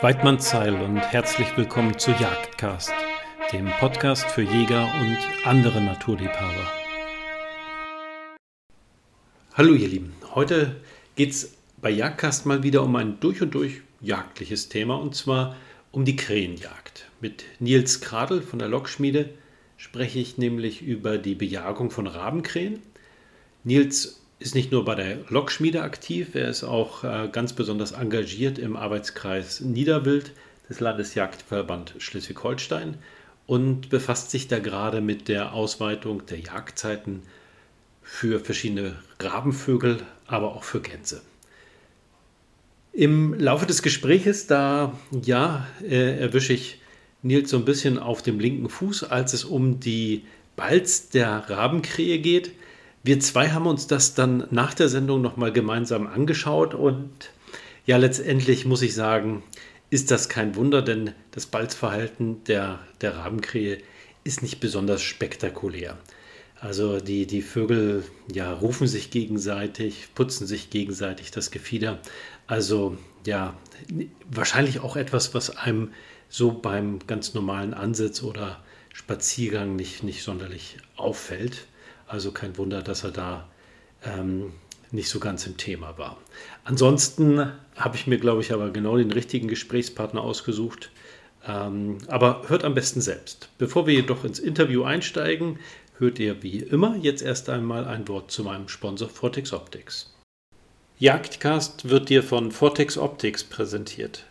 [0.00, 2.92] Weidmannsheil und herzlich willkommen zu Jagdcast,
[3.52, 6.70] dem Podcast für Jäger und andere Naturliebhaber.
[9.54, 10.76] Hallo ihr Lieben, heute
[11.16, 15.56] geht es bei Jagdcast mal wieder um ein durch und durch jagdliches Thema und zwar
[15.90, 17.10] um die Krähenjagd.
[17.20, 19.30] Mit Nils Kradl von der Lokschmiede
[19.76, 22.82] spreche ich nämlich über die Bejagung von Rabenkrähen.
[23.64, 28.58] Nils ist nicht nur bei der Lokschmiede aktiv, er ist auch äh, ganz besonders engagiert
[28.58, 30.32] im Arbeitskreis Niederwild
[30.68, 32.98] des Landesjagdverband Schleswig-Holstein
[33.46, 37.22] und befasst sich da gerade mit der Ausweitung der Jagdzeiten
[38.02, 41.22] für verschiedene Rabenvögel, aber auch für Gänse.
[42.92, 46.80] Im Laufe des Gespräches, da ja, äh, erwische ich
[47.22, 50.24] Nils so ein bisschen auf dem linken Fuß, als es um die
[50.56, 52.52] Balz der Rabenkrähe geht.
[53.02, 57.10] Wir zwei haben uns das dann nach der Sendung nochmal gemeinsam angeschaut und
[57.86, 59.42] ja, letztendlich muss ich sagen,
[59.90, 63.78] ist das kein Wunder, denn das Balzverhalten der, der Rabenkrähe
[64.24, 65.96] ist nicht besonders spektakulär.
[66.60, 71.98] Also die, die Vögel ja, rufen sich gegenseitig, putzen sich gegenseitig das Gefieder.
[72.46, 73.56] Also ja,
[74.28, 75.92] wahrscheinlich auch etwas, was einem
[76.28, 81.66] so beim ganz normalen Ansitz oder Spaziergang nicht, nicht sonderlich auffällt.
[82.08, 83.48] Also kein Wunder, dass er da
[84.04, 84.52] ähm,
[84.90, 86.16] nicht so ganz im Thema war.
[86.64, 90.90] Ansonsten habe ich mir, glaube ich, aber genau den richtigen Gesprächspartner ausgesucht.
[91.46, 93.50] Ähm, aber hört am besten selbst.
[93.58, 95.58] Bevor wir jedoch ins Interview einsteigen,
[95.98, 100.14] hört ihr wie immer jetzt erst einmal ein Wort zu meinem Sponsor Vortex Optics.
[100.98, 104.24] Jagdcast wird dir von Vortex Optics präsentiert.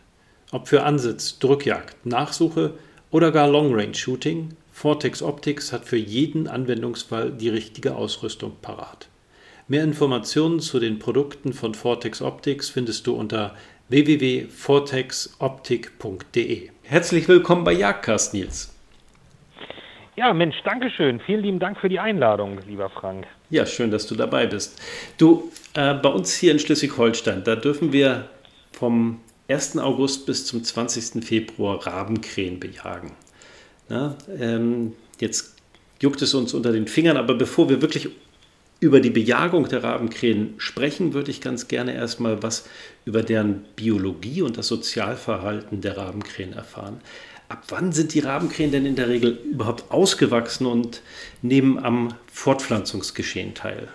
[0.52, 2.74] Ob für Ansitz, Drückjagd, Nachsuche
[3.12, 9.08] oder gar Long Range Shooting, Vortex Optics hat für jeden Anwendungsfall die richtige Ausrüstung parat.
[9.68, 13.56] Mehr Informationen zu den Produkten von Vortex Optics findest du unter
[13.90, 16.70] www.vortexoptik.de.
[16.84, 18.72] Herzlich willkommen bei Jagdcast, Nils.
[20.16, 21.20] Ja, Mensch, danke schön.
[21.22, 23.26] Vielen lieben Dank für die Einladung, lieber Frank.
[23.50, 24.80] Ja, schön, dass du dabei bist.
[25.18, 28.30] Du, äh, bei uns hier in Schleswig-Holstein, da dürfen wir
[28.74, 29.80] vom 1.
[29.80, 31.26] August bis zum 20.
[31.26, 33.14] Februar Rabenkrähen bejagen.
[33.90, 35.56] Na, ähm, jetzt
[36.02, 38.10] juckt es uns unter den Fingern, aber bevor wir wirklich
[38.80, 42.70] über die Bejagung der Rabenkrähen sprechen, würde ich ganz gerne erstmal was
[43.06, 47.02] über deren Biologie und das Sozialverhalten der Rabenkrähen erfahren.
[47.50, 51.02] Ab wann sind die Rabenkrähen denn in der Regel überhaupt ausgewachsen und
[51.42, 53.88] nehmen am Fortpflanzungsgeschehen teil?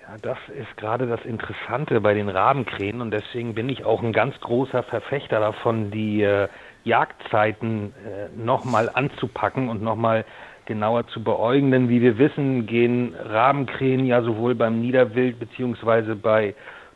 [0.00, 4.14] Ja, das ist gerade das Interessante bei den Rabenkrähen und deswegen bin ich auch ein
[4.14, 6.48] ganz großer Verfechter davon, die äh,
[6.84, 10.24] Jagdzeiten äh, nochmal anzupacken und nochmal
[10.66, 11.70] genauer zu beäugen.
[11.70, 16.54] Denn wie wir wissen, gehen Rabenkrähen ja sowohl beim Niederwild beziehungsweise bei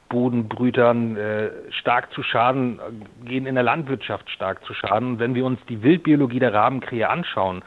[0.08, 5.12] Bodenbrütern äh, stark zu Schaden, äh, gehen in der Landwirtschaft stark zu Schaden.
[5.12, 7.62] Und wenn wir uns die Wildbiologie der Rabenkrähe anschauen,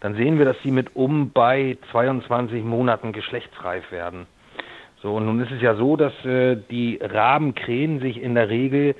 [0.00, 4.26] dann sehen wir, dass sie mit um bei 22 Monaten geschlechtsreif werden.
[5.02, 8.94] So, und nun ist es ja so, dass äh, die Rabenkrähen sich in der Regel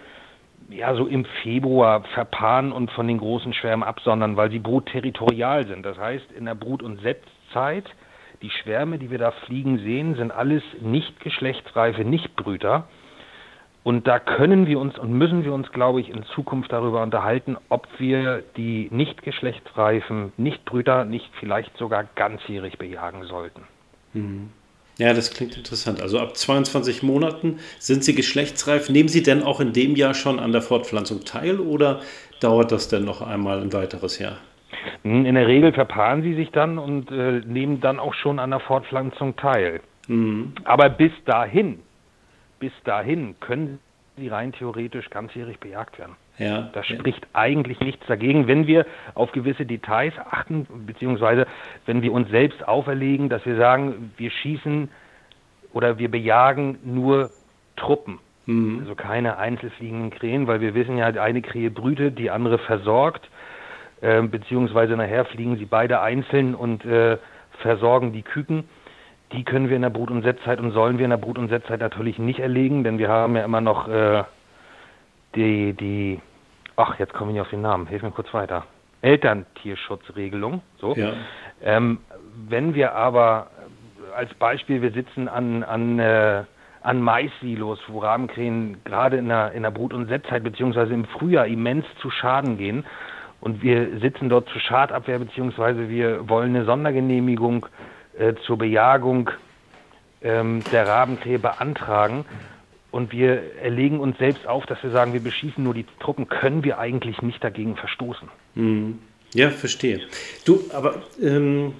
[0.68, 5.84] ja so im Februar verpaaren und von den großen Schwärmen absondern, weil sie brutterritorial sind.
[5.84, 7.84] Das heißt, in der Brut- und Setzzeit,
[8.42, 12.88] die Schwärme, die wir da fliegen sehen, sind alles nicht geschlechtsreife Nichtbrüter.
[13.82, 17.56] Und da können wir uns und müssen wir uns, glaube ich, in Zukunft darüber unterhalten,
[17.70, 23.62] ob wir die nicht geschlechtsreifen Nichtbrüter nicht vielleicht sogar ganzjährig bejagen sollten.
[24.12, 24.50] Mhm.
[24.98, 26.02] Ja, das klingt interessant.
[26.02, 28.90] Also ab 22 Monaten sind sie geschlechtsreif.
[28.90, 32.00] Nehmen Sie denn auch in dem Jahr schon an der Fortpflanzung teil oder
[32.40, 34.38] dauert das denn noch einmal ein weiteres Jahr?
[35.04, 38.50] Hm, in der Regel verpaaren sie sich dann und äh, nehmen dann auch schon an
[38.50, 39.80] der Fortpflanzung teil.
[40.08, 40.54] Mhm.
[40.64, 41.78] Aber bis dahin,
[42.58, 43.78] bis dahin können
[44.16, 46.16] sie rein theoretisch ganzjährig bejagt werden.
[46.38, 47.28] Ja, da spricht ja.
[47.32, 51.46] eigentlich nichts dagegen, wenn wir auf gewisse Details achten, beziehungsweise
[51.86, 54.88] wenn wir uns selbst auferlegen, dass wir sagen, wir schießen
[55.72, 57.30] oder wir bejagen nur
[57.76, 58.20] Truppen.
[58.46, 58.80] Mhm.
[58.80, 63.28] Also keine einzelfliegenden Krähen, weil wir wissen ja, eine Krähe brütet, die andere versorgt,
[64.00, 67.18] äh, beziehungsweise nachher fliegen sie beide einzeln und äh,
[67.60, 68.64] versorgen die Küken.
[69.32, 71.48] Die können wir in der Brut- und Setzzeit und sollen wir in der Brut- und
[71.48, 74.22] Setzzeit natürlich nicht erlegen, denn wir haben ja immer noch äh,
[75.34, 76.20] die, die
[76.78, 78.64] ach, jetzt komme ich nicht auf den Namen, hilf mir kurz weiter.
[79.02, 80.62] Elterntierschutzregelung.
[80.80, 80.94] So.
[80.94, 81.12] Ja.
[81.62, 81.98] Ähm,
[82.48, 83.48] wenn wir aber
[84.16, 86.44] als Beispiel, wir sitzen an, an, äh,
[86.82, 91.46] an Maissilos, wo Rabenkrähen gerade in der, in der Brut- und Setzzeit beziehungsweise im Frühjahr
[91.46, 92.84] immens zu Schaden gehen
[93.40, 97.66] und wir sitzen dort zur Schadabwehr beziehungsweise wir wollen eine Sondergenehmigung
[98.18, 99.30] äh, zur Bejagung
[100.22, 102.24] ähm, der Rabenkrähe beantragen
[102.90, 106.64] und wir erlegen uns selbst auf, dass wir sagen, wir beschießen nur die Truppen, können
[106.64, 108.28] wir eigentlich nicht dagegen verstoßen.
[108.54, 108.98] Mhm.
[109.34, 110.00] Ja, verstehe.
[110.46, 111.74] Du, aber ähm,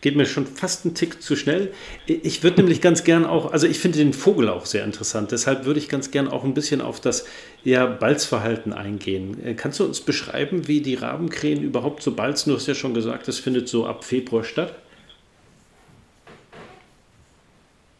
[0.00, 1.72] geht mir schon fast ein Tick zu schnell.
[2.06, 5.64] Ich würde nämlich ganz gern auch, also ich finde den Vogel auch sehr interessant, deshalb
[5.64, 7.26] würde ich ganz gern auch ein bisschen auf das
[7.64, 9.44] ja, Balzverhalten eingehen.
[9.44, 12.50] Äh, kannst du uns beschreiben, wie die Rabenkrähen überhaupt so balzen?
[12.50, 14.74] Du hast ja schon gesagt, das findet so ab Februar statt.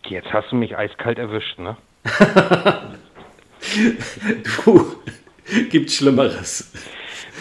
[0.06, 1.76] Jetzt hast du mich eiskalt erwischt, ne?
[4.64, 4.96] du,
[5.70, 6.70] gibt Schlimmeres.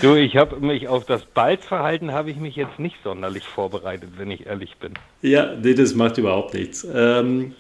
[0.01, 4.30] Du, ich habe mich auf das Balzverhalten habe ich mich jetzt nicht sonderlich vorbereitet, wenn
[4.30, 4.94] ich ehrlich bin.
[5.24, 6.88] Ja, nee, das macht überhaupt nichts.
[6.94, 7.56] Ähm,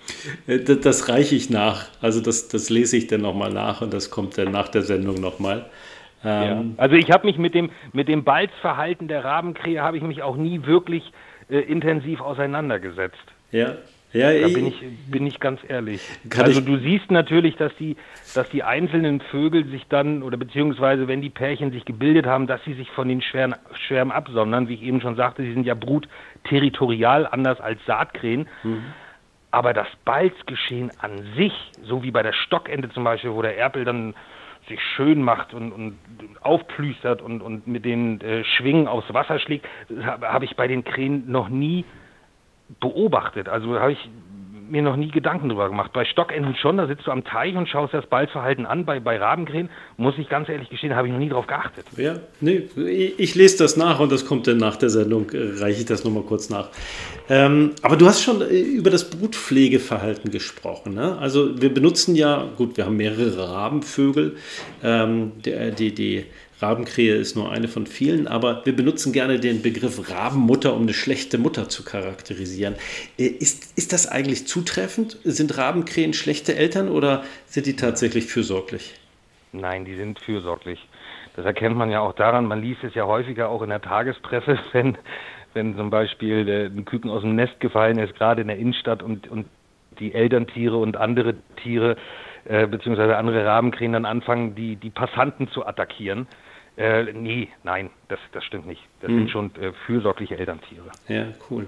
[0.45, 1.87] das, das reiche ich nach.
[1.99, 5.19] Also das, das lese ich dann nochmal nach und das kommt dann nach der Sendung
[5.19, 5.65] nochmal.
[6.23, 6.83] Ähm, ja.
[6.83, 10.35] Also ich habe mich mit dem, mit dem Balzverhalten der Rabenkrähe habe ich mich auch
[10.35, 11.11] nie wirklich
[11.49, 13.17] äh, intensiv auseinandergesetzt.
[13.51, 13.77] Ja,
[14.13, 16.01] ja, da bin ich, bin ich ganz ehrlich.
[16.37, 17.97] Also du siehst natürlich, dass die,
[18.33, 22.63] dass die einzelnen Vögel sich dann, oder beziehungsweise wenn die Pärchen sich gebildet haben, dass
[22.63, 23.57] sie sich von den Schwärmen,
[23.87, 24.69] Schwärmen absondern.
[24.69, 28.47] Wie ich eben schon sagte, sie sind ja brutterritorial, anders als Saatkrähen.
[28.63, 28.83] Mhm.
[29.51, 31.53] Aber das Balzgeschehen an sich,
[31.83, 34.13] so wie bei der Stockente zum Beispiel, wo der Erpel dann
[34.67, 35.97] sich schön macht und, und
[36.41, 39.65] aufplüstert und, und mit den äh, Schwingen aufs Wasser schlägt,
[40.03, 41.85] habe hab ich bei den Krähen noch nie
[42.79, 43.49] beobachtet.
[43.49, 44.09] Also habe ich
[44.69, 45.91] mir noch nie Gedanken drüber gemacht.
[45.93, 48.85] Bei Stockenten schon, da sitzt du am Teich und schaust das Balzverhalten an.
[48.85, 51.85] Bei, bei Rabenkrähen, muss ich ganz ehrlich gestehen, habe ich noch nie drauf geachtet.
[51.95, 52.67] Ja, nee,
[53.17, 56.03] ich lese das nach und das kommt dann nach der Sendung, äh, reiche ich das
[56.03, 56.69] nochmal kurz nach.
[57.29, 60.93] Ähm, aber du hast schon äh, über das Brutpflegeverhalten gesprochen.
[60.93, 61.17] Ne?
[61.17, 64.37] Also wir benutzen ja, gut, wir haben mehrere Rabenvögel,
[64.83, 66.25] ähm, die, die, die
[66.59, 70.93] Rabenkrähe ist nur eine von vielen, aber wir benutzen gerne den Begriff Rabenmutter, um eine
[70.93, 72.75] schlechte Mutter zu charakterisieren.
[73.17, 75.17] Äh, ist, ist das eigentlich zutreffend?
[75.23, 78.95] Sind Rabenkrähen schlechte Eltern oder sind die tatsächlich fürsorglich?
[79.51, 80.87] Nein, die sind fürsorglich.
[81.35, 84.57] Das erkennt man ja auch daran, man liest es ja häufiger auch in der Tagespresse,
[84.71, 84.97] wenn,
[85.53, 89.27] wenn zum Beispiel ein Küken aus dem Nest gefallen ist, gerade in der Innenstadt und,
[89.27, 89.45] und
[89.99, 91.97] die Elterntiere und andere Tiere
[92.45, 96.27] äh, beziehungsweise andere Rabenkrähen dann anfangen, die, die Passanten zu attackieren.
[96.77, 98.81] Äh, nee, nein, das, das stimmt nicht.
[99.01, 99.17] Das hm.
[99.17, 100.83] sind schon äh, fürsorgliche Elterntiere.
[101.07, 101.67] Ja, cool.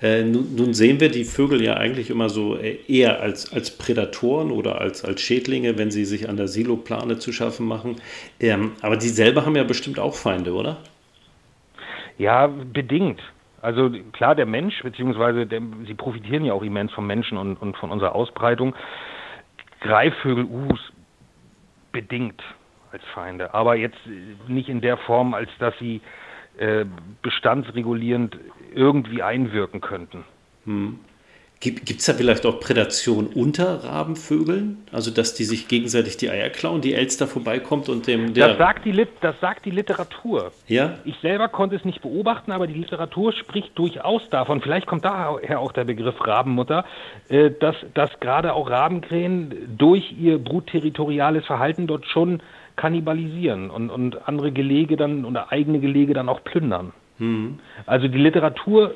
[0.00, 3.76] Äh, nun, nun, sehen wir die Vögel ja eigentlich immer so äh, eher als, als
[3.76, 7.96] Prädatoren oder als, als Schädlinge, wenn sie sich an der Siloplane zu schaffen machen.
[8.40, 10.78] Ähm, aber die selber haben ja bestimmt auch Feinde, oder?
[12.16, 13.20] Ja, bedingt.
[13.60, 17.76] Also klar, der Mensch, beziehungsweise der, sie profitieren ja auch immens vom Menschen und, und
[17.76, 18.74] von unserer Ausbreitung.
[19.80, 20.80] Greifvögel, Us,
[21.92, 22.42] bedingt
[22.96, 23.98] als Feinde, aber jetzt
[24.48, 26.00] nicht in der Form, als dass sie
[26.56, 26.86] äh,
[27.20, 28.38] bestandsregulierend
[28.74, 30.24] irgendwie einwirken könnten.
[30.64, 30.98] Hm.
[31.58, 34.84] Gibt es da vielleicht auch Prädation unter Rabenvögeln?
[34.92, 38.34] Also, dass die sich gegenseitig die Eier klauen, die Elster vorbeikommt und dem.
[38.34, 40.52] das, sagt die Lit das sagt die Literatur.
[40.68, 40.98] Ja?
[41.06, 45.58] Ich selber konnte es nicht beobachten, aber die Literatur spricht durchaus davon, vielleicht kommt daher
[45.58, 46.84] auch der Begriff Rabenmutter,
[47.30, 52.42] äh, dass, dass gerade auch Rabenkrähen durch ihr brutterritoriales Verhalten dort schon
[52.76, 56.92] kannibalisieren und, und andere Gelege dann oder eigene Gelege dann auch plündern.
[57.18, 57.58] Mhm.
[57.86, 58.94] Also die Literatur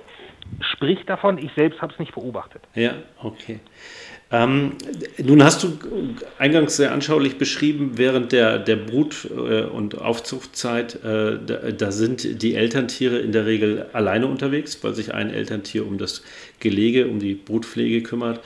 [0.61, 2.63] spricht davon, ich selbst habe es nicht beobachtet.
[2.75, 3.61] Ja, okay.
[4.33, 4.75] Ähm,
[5.19, 5.77] nun hast du
[6.39, 12.41] eingangs sehr anschaulich beschrieben, während der, der Brut- äh, und Aufzuchtzeit, äh, da, da, sind
[12.41, 16.23] die Elterntiere in der Regel alleine unterwegs, weil sich ein Elterntier um das
[16.61, 18.41] Gelege, um die Brutpflege kümmert.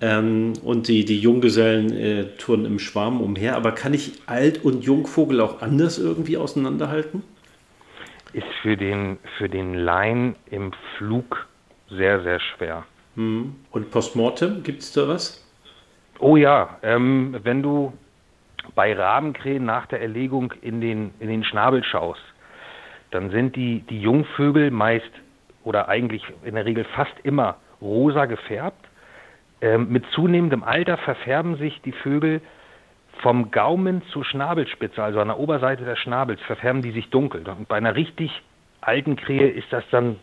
[0.00, 3.56] Ähm, und die, die Junggesellen äh, turnen im Schwarm umher.
[3.56, 7.22] Aber kann ich Alt- und Jungvogel auch anders irgendwie auseinanderhalten?
[8.36, 11.46] ist für den, für den Laien im Flug
[11.88, 12.84] sehr, sehr schwer.
[13.14, 13.56] Hm.
[13.70, 15.42] Und Postmortem, gibt es da was?
[16.18, 17.94] Oh ja, ähm, wenn du
[18.74, 22.20] bei Rabenkrähen nach der Erlegung in den, in den Schnabel schaust,
[23.10, 25.10] dann sind die, die Jungvögel meist
[25.64, 28.84] oder eigentlich in der Regel fast immer rosa gefärbt.
[29.60, 32.40] Ähm, mit zunehmendem Alter verfärben sich die Vögel
[33.22, 37.42] vom Gaumen zur Schnabelspitze, also an der Oberseite des Schnabels, verfärben die sich dunkel.
[37.48, 38.30] Und bei einer richtig
[38.82, 40.16] alten Krähe ist das dann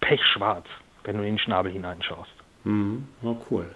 [0.00, 0.66] pechschwarz,
[1.04, 2.30] wenn du in den Schnabel hineinschaust.
[2.64, 3.08] Mhm.
[3.22, 3.66] Oh, cool.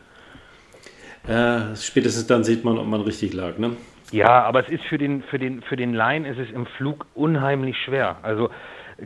[1.27, 3.77] Äh, spätestens dann sieht man, ob man richtig lag, ne?
[4.13, 7.07] Ja, aber es ist für den, für den, für den Laien ist es im Flug
[7.15, 8.17] unheimlich schwer.
[8.23, 8.51] Also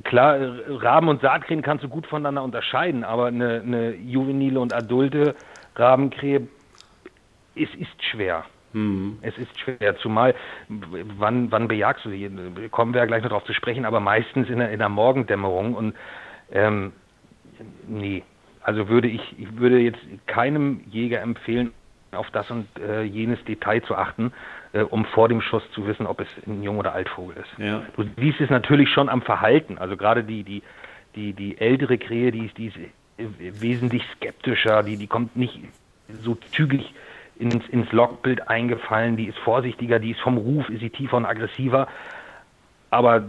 [0.04, 5.34] klar, Raben und Saatkrähen kannst du gut voneinander unterscheiden, aber eine, eine juvenile und adulte
[5.76, 6.46] Rabenkrähe,
[7.54, 8.44] es ist schwer.
[8.72, 9.18] Hm.
[9.22, 10.34] Es ist schwer, zumal,
[10.68, 12.28] wann, wann bejagst du sie?
[12.70, 15.74] Kommen wir ja gleich noch darauf zu sprechen, aber meistens in der, in der Morgendämmerung
[15.74, 15.94] und
[16.50, 16.92] ähm,
[17.86, 18.24] nee,
[18.62, 21.72] also würde ich, ich würde jetzt keinem Jäger empfehlen,
[22.12, 24.32] auf das und äh, jenes Detail zu achten,
[24.72, 27.58] äh, um vor dem Schuss zu wissen, ob es ein Jung- oder Altvogel ist.
[27.58, 27.82] Ja.
[27.96, 29.78] Du siehst es natürlich schon am Verhalten.
[29.78, 30.62] Also gerade die, die,
[31.14, 32.76] die, die ältere Krähe, die ist, die ist
[33.16, 35.58] wesentlich skeptischer, die, die kommt nicht
[36.22, 36.94] so zügig
[37.36, 41.24] ins, ins Logbild eingefallen, die ist vorsichtiger, die ist vom Ruf, ist sie tiefer und
[41.24, 41.88] aggressiver.
[42.90, 43.24] Aber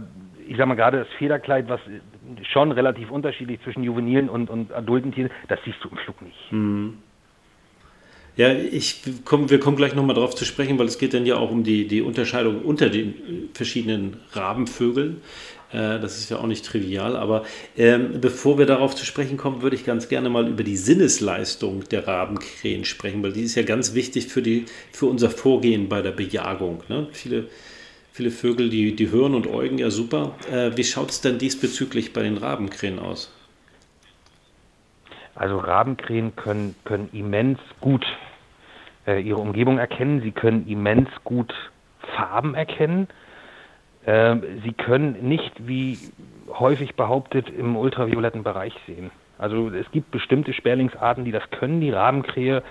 [0.46, 1.80] ich sag mal gerade das Federkleid, was
[2.52, 6.52] schon relativ unterschiedlich zwischen juvenilen und, und adulten Tieren, das siehst du im Flug nicht.
[6.52, 6.98] Mhm.
[8.36, 11.36] Ja, ich komm, wir kommen gleich nochmal darauf zu sprechen, weil es geht dann ja
[11.36, 15.22] auch um die, die Unterscheidung unter den verschiedenen Rabenvögeln.
[15.72, 17.44] Äh, das ist ja auch nicht trivial, aber
[17.78, 21.84] ähm, bevor wir darauf zu sprechen kommen, würde ich ganz gerne mal über die Sinnesleistung
[21.88, 26.02] der Rabenkrähen sprechen, weil die ist ja ganz wichtig für, die, für unser Vorgehen bei
[26.02, 26.82] der Bejagung.
[26.90, 27.08] Ne?
[27.12, 27.46] Viele,
[28.12, 30.34] viele Vögel, die, die hören und äugen ja super.
[30.52, 33.32] Äh, wie schaut es denn diesbezüglich bei den Rabenkrähen aus?
[35.34, 38.06] Also Rabenkrähen können, können immens gut
[39.06, 41.52] äh, ihre Umgebung erkennen, sie können immens gut
[42.14, 43.08] Farben erkennen.
[44.04, 45.98] Äh, sie können nicht, wie
[46.48, 49.10] häufig behauptet, im ultravioletten Bereich sehen.
[49.38, 51.80] Also es gibt bestimmte Sperlingsarten, die das können.
[51.80, 52.62] Die Rabenkrähe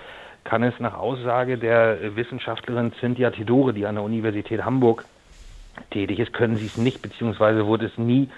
[0.44, 5.04] kann es nach Aussage der Wissenschaftlerin Cynthia Tidore, die an der Universität Hamburg
[5.90, 8.28] tätig ist, können sie es nicht, beziehungsweise wurde es nie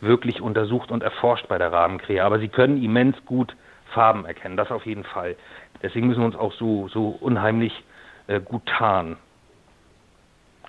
[0.00, 2.24] wirklich untersucht und erforscht bei der Rabenkrähe.
[2.24, 3.54] Aber sie können immens gut
[3.92, 5.36] Farben erkennen, das auf jeden Fall.
[5.82, 7.72] Deswegen müssen wir uns auch so, so unheimlich
[8.26, 9.16] äh, gut tarnen.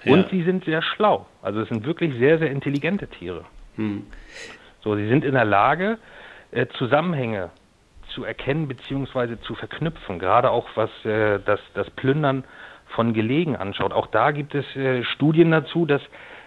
[0.03, 0.13] Ja.
[0.13, 1.25] Und sie sind sehr schlau.
[1.41, 3.45] Also es sind wirklich sehr, sehr intelligente Tiere.
[3.75, 4.05] Hm.
[4.81, 5.97] So, sie sind in der Lage,
[6.51, 7.49] äh, Zusammenhänge
[8.09, 9.37] zu erkennen bzw.
[9.41, 10.19] zu verknüpfen.
[10.19, 12.43] Gerade auch was äh, das, das Plündern
[12.87, 13.93] von Gelegen anschaut.
[13.93, 16.01] Auch da gibt es äh, Studien dazu, dass,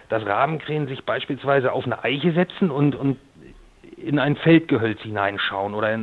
[0.09, 3.17] dass Rabenkrähen sich beispielsweise auf eine Eiche setzen und, und
[3.97, 6.01] in ein Feldgehölz hineinschauen oder in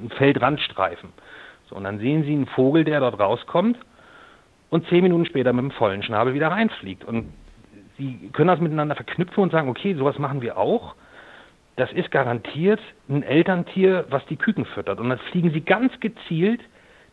[0.00, 1.10] einen Feldrandstreifen.
[1.68, 3.78] So, und dann sehen Sie einen Vogel, der dort rauskommt
[4.70, 7.04] und zehn Minuten später mit dem vollen Schnabel wieder reinfliegt.
[7.04, 7.32] Und
[7.96, 10.94] Sie können das miteinander verknüpfen und sagen, okay, sowas machen wir auch.
[11.76, 15.00] Das ist garantiert ein Elterntier, was die Küken füttert.
[15.00, 16.60] Und dann fliegen Sie ganz gezielt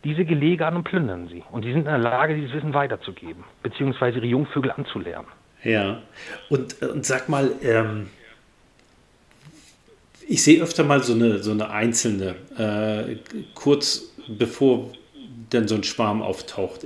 [0.06, 1.44] diese Gelege an und plündern sie.
[1.52, 5.28] Und die sind in der Lage, dieses Wissen weiterzugeben, beziehungsweise ihre Jungvögel anzulernen.
[5.64, 6.04] Ja,
[6.50, 8.08] und, und sag mal, ähm,
[10.28, 13.16] ich sehe öfter mal so eine, so eine einzelne, äh,
[13.56, 14.90] kurz bevor
[15.52, 16.82] denn so ein Schwarm auftaucht.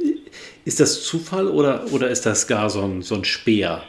[0.65, 3.83] Ist das Zufall oder, oder ist das gar so ein, so ein Speer?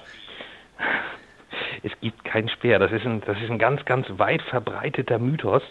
[1.83, 2.79] Es gibt keinen Speer.
[2.79, 5.63] Das ist ein, das ist ein ganz, ganz weit verbreiteter Mythos.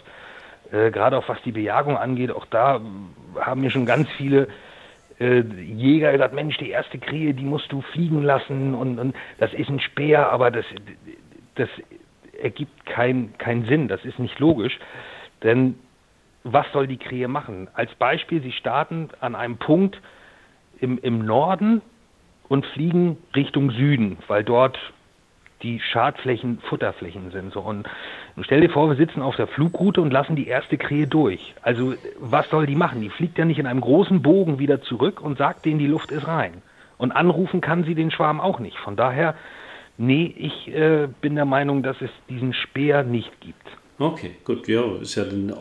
[0.72, 2.80] Äh, gerade auch was die Bejagung angeht, auch da
[3.40, 4.48] haben mir schon ganz viele
[5.18, 9.52] äh, Jäger gesagt, Mensch, die erste Krähe, die musst du fliegen lassen und, und das
[9.52, 10.64] ist ein Speer, aber das,
[11.56, 11.68] das
[12.40, 14.78] ergibt keinen kein Sinn, das ist nicht logisch.
[15.42, 15.78] Denn
[16.44, 17.68] was soll die Krähe machen?
[17.74, 20.00] Als Beispiel, sie starten an einem Punkt
[20.80, 21.82] im, im Norden
[22.48, 24.78] und fliegen Richtung Süden, weil dort
[25.62, 27.52] die Schadflächen Futterflächen sind.
[27.52, 27.60] So.
[27.60, 27.86] Und
[28.40, 31.54] stell dir vor, wir sitzen auf der Flugroute und lassen die erste Krähe durch.
[31.62, 33.02] Also was soll die machen?
[33.02, 36.10] Die fliegt ja nicht in einem großen Bogen wieder zurück und sagt denen, die Luft
[36.10, 36.62] ist rein.
[36.96, 38.78] Und anrufen kann sie den Schwarm auch nicht.
[38.78, 39.34] Von daher,
[39.96, 43.66] nee, ich äh, bin der Meinung, dass es diesen Speer nicht gibt.
[43.98, 45.52] Okay, gut, ja, ist ja dann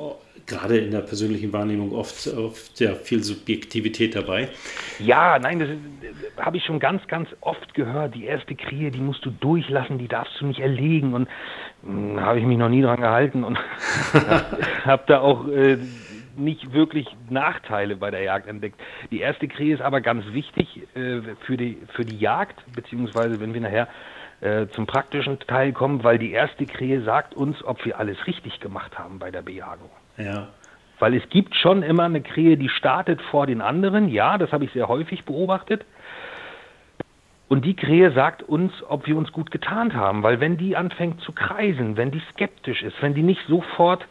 [0.50, 4.50] gerade in der persönlichen Wahrnehmung oft, oft sehr viel Subjektivität dabei.
[5.00, 5.70] Ja, nein, das,
[6.36, 8.15] das habe ich schon ganz, ganz oft gehört.
[8.15, 11.13] Die erste Krähe, die musst du durchlassen, die darfst du nicht erlegen.
[11.13, 11.29] Und
[11.84, 13.58] hm, habe ich mich noch nie dran gehalten und
[14.86, 15.77] habe da auch äh,
[16.36, 18.79] nicht wirklich Nachteile bei der Jagd entdeckt.
[19.12, 23.53] Die erste Krähe ist aber ganz wichtig äh, für, die, für die Jagd, beziehungsweise wenn
[23.53, 23.88] wir nachher
[24.41, 28.60] äh, zum praktischen Teil kommen, weil die erste Krähe sagt uns, ob wir alles richtig
[28.60, 29.89] gemacht haben bei der Bejagung.
[30.20, 30.50] Ja.
[31.00, 34.10] Weil es gibt schon immer eine Krähe, die startet vor den anderen.
[34.10, 35.86] Ja, das habe ich sehr häufig beobachtet.
[37.48, 40.22] Und die Krähe sagt uns, ob wir uns gut getarnt haben.
[40.22, 44.06] Weil wenn die anfängt zu kreisen, wenn die skeptisch ist, wenn die nicht sofort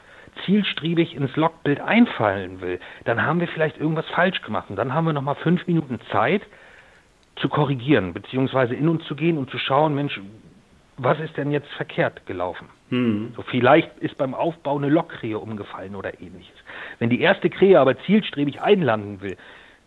[0.44, 4.70] zielstrebig ins Logbild einfallen will, dann haben wir vielleicht irgendwas falsch gemacht.
[4.70, 6.42] Und dann haben wir nochmal fünf Minuten Zeit
[7.36, 10.20] zu korrigieren, beziehungsweise in uns zu gehen und zu schauen, Mensch,
[10.96, 12.68] was ist denn jetzt verkehrt gelaufen?
[12.90, 13.32] Hm.
[13.36, 16.54] So vielleicht ist beim Aufbau eine Lockkrähe umgefallen oder ähnliches.
[16.98, 19.36] Wenn die erste Krähe aber zielstrebig einlanden will,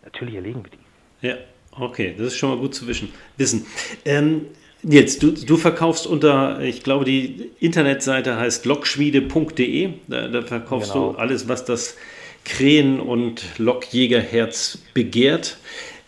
[0.04, 1.26] natürlich erlegen wir die.
[1.26, 1.34] Ja,
[1.78, 3.12] okay, das ist schon mal gut zu wissen.
[3.36, 3.66] wissen.
[4.04, 4.46] Ähm,
[4.84, 9.90] Jetzt, du, du verkaufst unter, ich glaube, die Internetseite heißt lockschmiede.de.
[10.08, 11.12] Da, da, verkaufst genau.
[11.12, 11.96] du alles, was das
[12.44, 15.58] Krähen- und Lockjägerherz begehrt.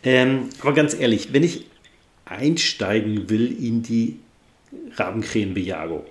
[0.02, 1.66] Ähm, aber ganz ehrlich, wenn ich
[2.24, 4.18] einsteigen will in die
[4.96, 6.04] Rabenkrähenbejagung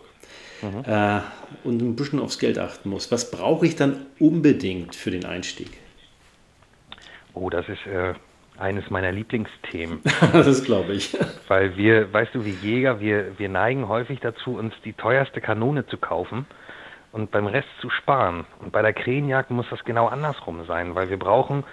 [0.64, 0.84] mhm.
[0.86, 1.20] äh,
[1.64, 5.70] und ein bisschen aufs Geld achten muss, was brauche ich dann unbedingt für den Einstieg?
[7.34, 8.14] Oh, das ist äh,
[8.58, 10.02] eines meiner Lieblingsthemen.
[10.34, 11.18] das glaube ich.
[11.48, 15.86] Weil wir, weißt du, wie Jäger, wir, wir neigen häufig dazu, uns die teuerste Kanone
[15.88, 16.46] zu kaufen
[17.12, 18.46] und beim Rest zu sparen.
[18.60, 21.64] Und bei der Krähenjagd muss das genau andersrum sein, weil wir brauchen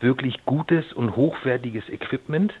[0.00, 2.54] wirklich gutes und hochwertiges Equipment,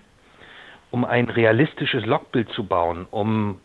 [0.90, 3.60] um ein realistisches Lockbild zu bauen, um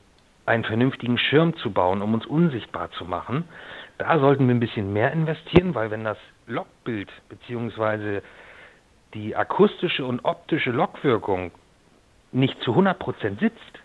[0.46, 3.46] einen vernünftigen Schirm zu bauen, um uns unsichtbar zu machen.
[3.98, 8.22] Da sollten wir ein bisschen mehr investieren, weil wenn das Lockbild bzw.
[9.14, 11.52] die akustische und optische Lockwirkung
[12.32, 13.80] nicht zu 100% sitzt,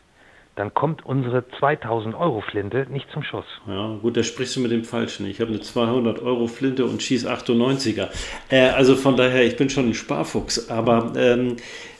[0.57, 3.47] dann kommt unsere 2000 Euro Flinte nicht zum Schuss.
[3.67, 5.25] Ja, gut, da sprichst du mit dem Falschen.
[5.27, 8.09] Ich habe eine 200 Euro Flinte und schieße 98er.
[8.51, 10.69] Äh, also von daher, ich bin schon ein Sparfuchs.
[10.69, 12.00] Aber ähm, äh,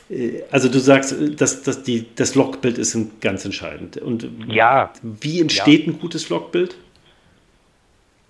[0.51, 3.97] also du sagst, dass, dass die, das Logbild ist ganz entscheidend.
[3.97, 4.91] Und ja.
[5.01, 5.93] wie entsteht ja.
[5.93, 6.75] ein gutes Logbild?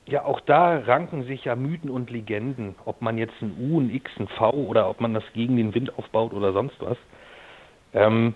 [0.05, 3.89] Ja, auch da ranken sich ja Mythen und Legenden, ob man jetzt ein U, ein
[3.89, 6.97] X, ein V oder ob man das gegen den Wind aufbaut oder sonst was.
[7.93, 8.35] Ähm,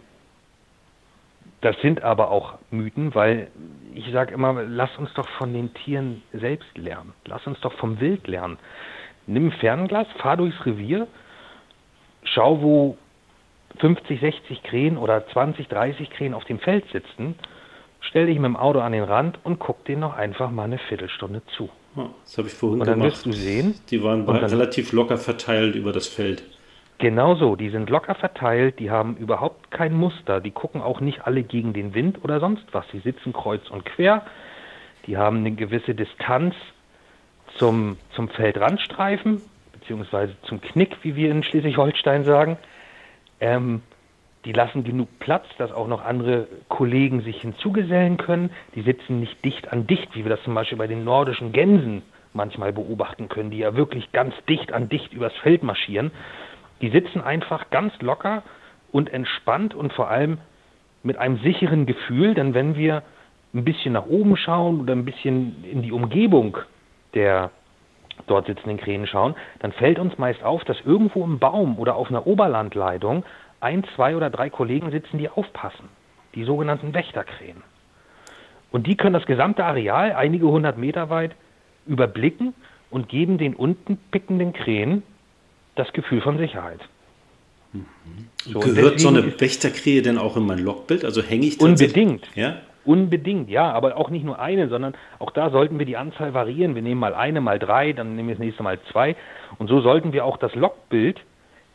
[1.62, 3.50] das sind aber auch Mythen, weil
[3.94, 7.14] ich sage immer, lass uns doch von den Tieren selbst lernen.
[7.26, 8.58] Lass uns doch vom Wild lernen.
[9.28, 11.08] Nimm ein Fernglas, fahr durchs Revier,
[12.24, 12.98] schau, wo
[13.80, 17.36] 50, 60 Krähen oder 20, 30 Krähen auf dem Feld sitzen,
[18.00, 20.78] stell dich mit dem Auto an den Rand und guck denen noch einfach mal eine
[20.78, 21.70] Viertelstunde zu.
[21.96, 23.14] das habe ich vorhin und dann gemacht.
[23.14, 23.76] wirst du sehen.
[23.90, 26.44] Die waren relativ locker verteilt über das Feld.
[26.98, 31.28] Genau so, die sind locker verteilt, die haben überhaupt kein Muster, die gucken auch nicht
[31.28, 32.86] alle gegen den Wind oder sonst was.
[32.94, 34.26] Die sitzen kreuz und quer,
[35.06, 36.56] die haben eine gewisse Distanz
[37.58, 39.42] zum, zum Feldrandstreifen,
[39.74, 42.58] beziehungsweise zum Knick, wie wir in Schleswig-Holstein sagen.
[43.40, 43.82] Ähm,
[44.46, 48.52] die lassen genug Platz, dass auch noch andere Kollegen sich hinzugesellen können.
[48.76, 52.04] Die sitzen nicht dicht an dicht, wie wir das zum Beispiel bei den nordischen Gänsen
[52.34, 56.12] manchmal beobachten können, die ja wirklich ganz dicht an dicht übers Feld marschieren.
[56.82, 58.44] Die sitzen einfach ganz locker
[58.92, 60.38] und entspannt und vor allem
[61.02, 63.04] mit einem sicheren Gefühl, denn wenn wir
[63.54, 66.58] ein bisschen nach oben schauen oder ein bisschen in die Umgebung
[67.14, 67.52] der
[68.28, 72.10] dort sitzenden Krähen schauen, dann fällt uns meist auf, dass irgendwo im Baum oder auf
[72.10, 73.24] einer Oberlandleitung
[73.60, 75.90] ein, zwei oder drei Kollegen sitzen, die aufpassen.
[76.36, 77.64] Die sogenannten Wächterkrähen.
[78.72, 81.32] Und die können das gesamte Areal, einige hundert Meter weit,
[81.86, 82.54] überblicken
[82.90, 85.04] und geben den unten pickenden Krähen
[85.76, 86.80] das Gefühl von Sicherheit.
[87.74, 87.86] Mhm.
[88.38, 91.06] So, Gehört so eine Wächterkrähe denn auch in mein Logbild?
[91.06, 92.28] Also hänge ich Unbedingt.
[92.36, 92.58] Ja?
[92.86, 96.76] Unbedingt, ja, aber auch nicht nur eine, sondern auch da sollten wir die Anzahl variieren.
[96.76, 99.16] Wir nehmen mal eine, mal drei, dann nehmen wir das nächste Mal zwei.
[99.58, 101.20] Und so sollten wir auch das Logbild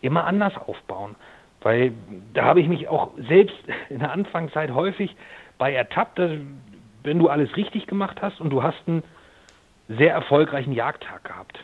[0.01, 1.16] immer anders aufbauen.
[1.62, 1.92] Weil
[2.33, 5.14] da habe ich mich auch selbst in der Anfangszeit häufig
[5.59, 6.31] bei ertappt, dass,
[7.03, 9.03] wenn du alles richtig gemacht hast und du hast einen
[9.88, 11.59] sehr erfolgreichen Jagdtag gehabt,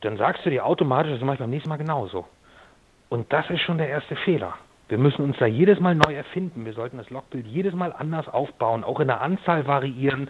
[0.00, 2.26] dann sagst du dir automatisch, das mache ich beim nächsten Mal genauso.
[3.08, 4.54] Und das ist schon der erste Fehler.
[4.90, 6.64] Wir müssen uns da jedes Mal neu erfinden.
[6.64, 10.28] Wir sollten das Logbild jedes Mal anders aufbauen, auch in der Anzahl variieren,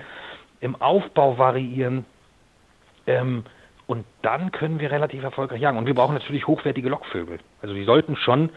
[0.60, 2.04] im Aufbau variieren.
[3.06, 3.44] Ähm,
[3.86, 5.78] und dann können wir relativ erfolgreich jagen.
[5.78, 7.38] Und wir brauchen natürlich hochwertige Lockvögel.
[7.62, 8.50] Also die sollten schon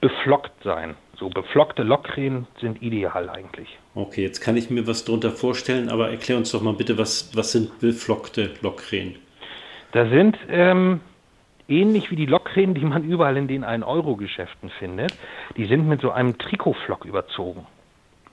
[0.00, 0.96] beflockt sein.
[1.16, 3.78] So beflockte Lockkrähen sind ideal eigentlich.
[3.94, 7.30] Okay, jetzt kann ich mir was darunter vorstellen, aber erklär uns doch mal bitte, was,
[7.34, 9.14] was sind beflockte Lockkrähen?
[9.92, 11.00] Da sind ähm,
[11.68, 15.14] ähnlich wie die Lockkrähen, die man überall in den 1-Euro-Geschäften findet,
[15.56, 17.66] die sind mit so einem Trikotflock überzogen.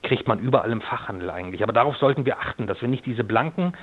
[0.02, 1.62] Kriegt man überall im Fachhandel eigentlich.
[1.62, 3.74] Aber darauf sollten wir achten, dass wir nicht diese blanken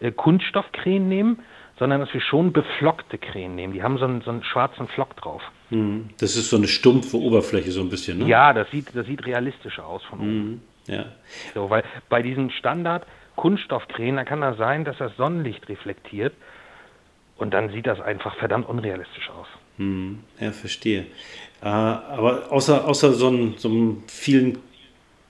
[0.00, 1.40] äh, Kunststoffkrähen nehmen,
[1.78, 3.72] sondern dass wir schon beflockte Krähen nehmen.
[3.72, 5.42] Die haben so einen, so einen schwarzen Flock drauf.
[5.70, 6.10] Mhm.
[6.18, 8.26] Das ist so eine stumpfe Oberfläche so ein bisschen, ne?
[8.26, 10.50] Ja, das sieht, das sieht realistischer aus von oben.
[10.50, 10.60] Mhm.
[10.86, 11.06] Ja.
[11.54, 16.32] So, weil bei diesen Standard Kunststoffkrähen, da kann das sein, dass das Sonnenlicht reflektiert
[17.38, 19.46] und dann sieht das einfach verdammt unrealistisch aus.
[19.78, 21.06] Hm, ja, verstehe.
[21.62, 24.58] Äh, aber außer, außer so, ein, so einem vielen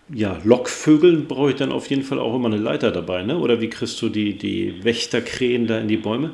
[0.09, 3.39] ja, Lockvögeln brauche ich dann auf jeden Fall auch immer eine Leiter dabei, ne?
[3.39, 6.33] Oder wie kriegst du die, die Wächterkrähen da in die Bäume?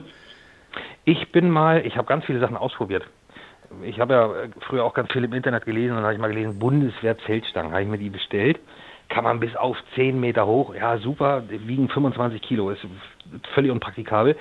[1.05, 3.05] Ich bin mal, ich habe ganz viele Sachen ausprobiert.
[3.83, 4.31] Ich habe ja
[4.67, 7.73] früher auch ganz viel im Internet gelesen und dann habe ich mal gelesen, Bundeswehr Zeltstangen,
[7.73, 8.61] habe ich mir die bestellt.
[9.09, 12.81] Kann man bis auf 10 Meter hoch, ja super, wiegen 25 Kilo, ist
[13.55, 14.37] völlig unpraktikabel.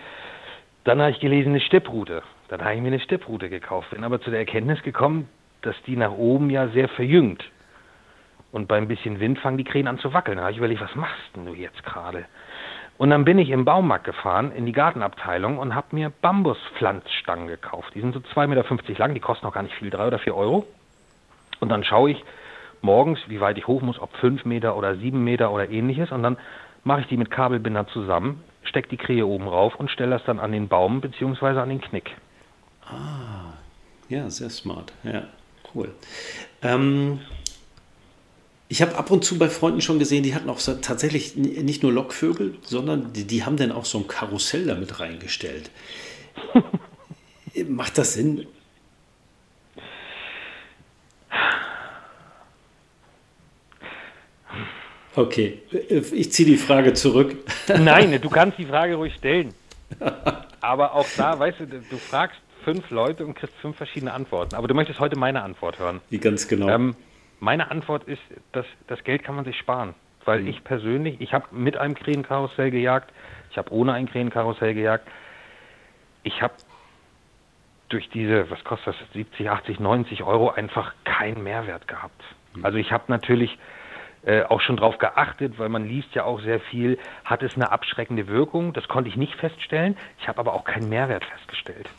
[0.83, 2.23] Dann habe ich gelesen, eine Stepprute.
[2.47, 3.91] Dann habe ich mir eine Stepprute gekauft.
[3.91, 5.29] Bin aber zu der Erkenntnis gekommen,
[5.61, 7.43] dass die nach oben ja sehr verjüngt.
[8.51, 10.37] Und bei ein bisschen Wind fangen die Krähen an zu wackeln.
[10.37, 12.25] Da habe ich überlegt, was machst denn du jetzt gerade?
[12.97, 17.95] Und dann bin ich im Baumarkt gefahren, in die Gartenabteilung und habe mir Bambuspflanzstangen gekauft.
[17.95, 20.35] Die sind so 2,50 Meter lang, die kosten auch gar nicht viel, drei oder vier
[20.35, 20.67] Euro.
[21.59, 22.23] Und dann schaue ich
[22.81, 26.11] morgens, wie weit ich hoch muss, ob fünf Meter oder sieben Meter oder ähnliches.
[26.11, 26.37] Und dann
[26.83, 30.39] mache ich die mit Kabelbinder zusammen, stecke die Krähe oben rauf und stelle das dann
[30.39, 31.59] an den Baum bzw.
[31.59, 32.15] an den Knick.
[32.85, 33.53] Ah,
[34.09, 34.91] Ja, sehr smart.
[35.03, 35.27] Ja,
[35.75, 35.93] cool.
[36.63, 37.19] Ähm,
[38.67, 41.83] ich habe ab und zu bei Freunden schon gesehen, die hatten auch so, tatsächlich nicht
[41.83, 45.69] nur Lockvögel, sondern die, die haben dann auch so ein Karussell damit reingestellt.
[47.67, 48.47] Macht das Sinn?
[55.15, 57.35] Okay, ich ziehe die Frage zurück.
[57.67, 59.53] Nein, du kannst die Frage ruhig stellen.
[60.61, 64.55] Aber auch da, weißt du, du fragst fünf Leute und kriegst fünf verschiedene Antworten.
[64.55, 65.99] Aber du möchtest heute meine Antwort hören.
[66.09, 66.69] Wie ganz genau?
[66.69, 66.95] Ähm,
[67.39, 68.21] meine Antwort ist,
[68.51, 69.95] dass das Geld kann man sich sparen.
[70.23, 70.47] Weil mhm.
[70.47, 73.11] ich persönlich, ich habe mit einem Krähenkarussell gejagt,
[73.49, 75.07] ich habe ohne ein Krähenkarussell gejagt.
[76.23, 76.53] Ich habe
[77.89, 82.21] durch diese, was kostet das, 70, 80, 90 Euro einfach keinen Mehrwert gehabt.
[82.55, 82.63] Mhm.
[82.63, 83.57] Also ich habe natürlich
[84.23, 87.71] äh, auch schon darauf geachtet, weil man liest ja auch sehr viel, hat es eine
[87.71, 88.73] abschreckende Wirkung?
[88.73, 89.97] Das konnte ich nicht feststellen.
[90.19, 91.89] Ich habe aber auch keinen Mehrwert festgestellt.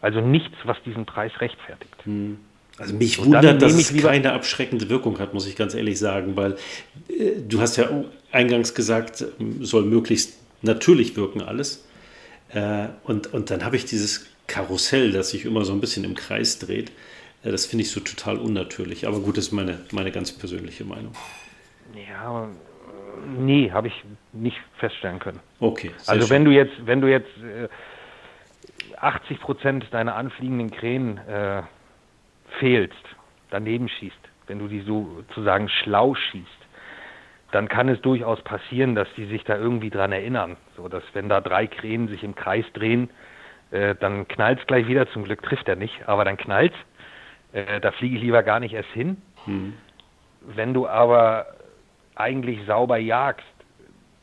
[0.00, 1.94] Also nichts, was diesen Preis rechtfertigt.
[2.04, 2.38] Hm.
[2.78, 6.36] Also mich Und wundert, dass es keine abschreckende Wirkung hat, muss ich ganz ehrlich sagen,
[6.36, 6.56] weil
[7.08, 7.88] äh, du hast ja
[8.32, 9.24] eingangs gesagt,
[9.60, 11.86] soll möglichst natürlich wirken alles.
[12.50, 16.14] Äh, und, und dann habe ich dieses Karussell, das sich immer so ein bisschen im
[16.14, 16.90] Kreis dreht.
[17.44, 19.06] Äh, das finde ich so total unnatürlich.
[19.06, 21.12] Aber gut, das ist meine, meine ganz persönliche Meinung.
[21.94, 22.48] Ja,
[23.26, 25.40] nee, habe ich nicht feststellen können.
[25.60, 25.92] Okay.
[26.06, 27.68] Also wenn du jetzt, wenn du jetzt äh,
[28.98, 31.62] 80 Prozent deiner anfliegenden Krähen äh,
[32.58, 32.94] fehlst,
[33.50, 36.48] daneben schießt, wenn du die sozusagen schlau schießt,
[37.52, 40.56] dann kann es durchaus passieren, dass die sich da irgendwie dran erinnern.
[40.76, 43.10] So dass wenn da drei Krähen sich im Kreis drehen,
[43.70, 45.08] äh, dann knallt es gleich wieder.
[45.10, 46.74] Zum Glück trifft er nicht, aber dann knallt
[47.52, 49.22] äh, Da fliege ich lieber gar nicht erst hin.
[49.44, 49.74] Hm.
[50.40, 51.46] Wenn du aber
[52.16, 53.46] eigentlich sauber jagst,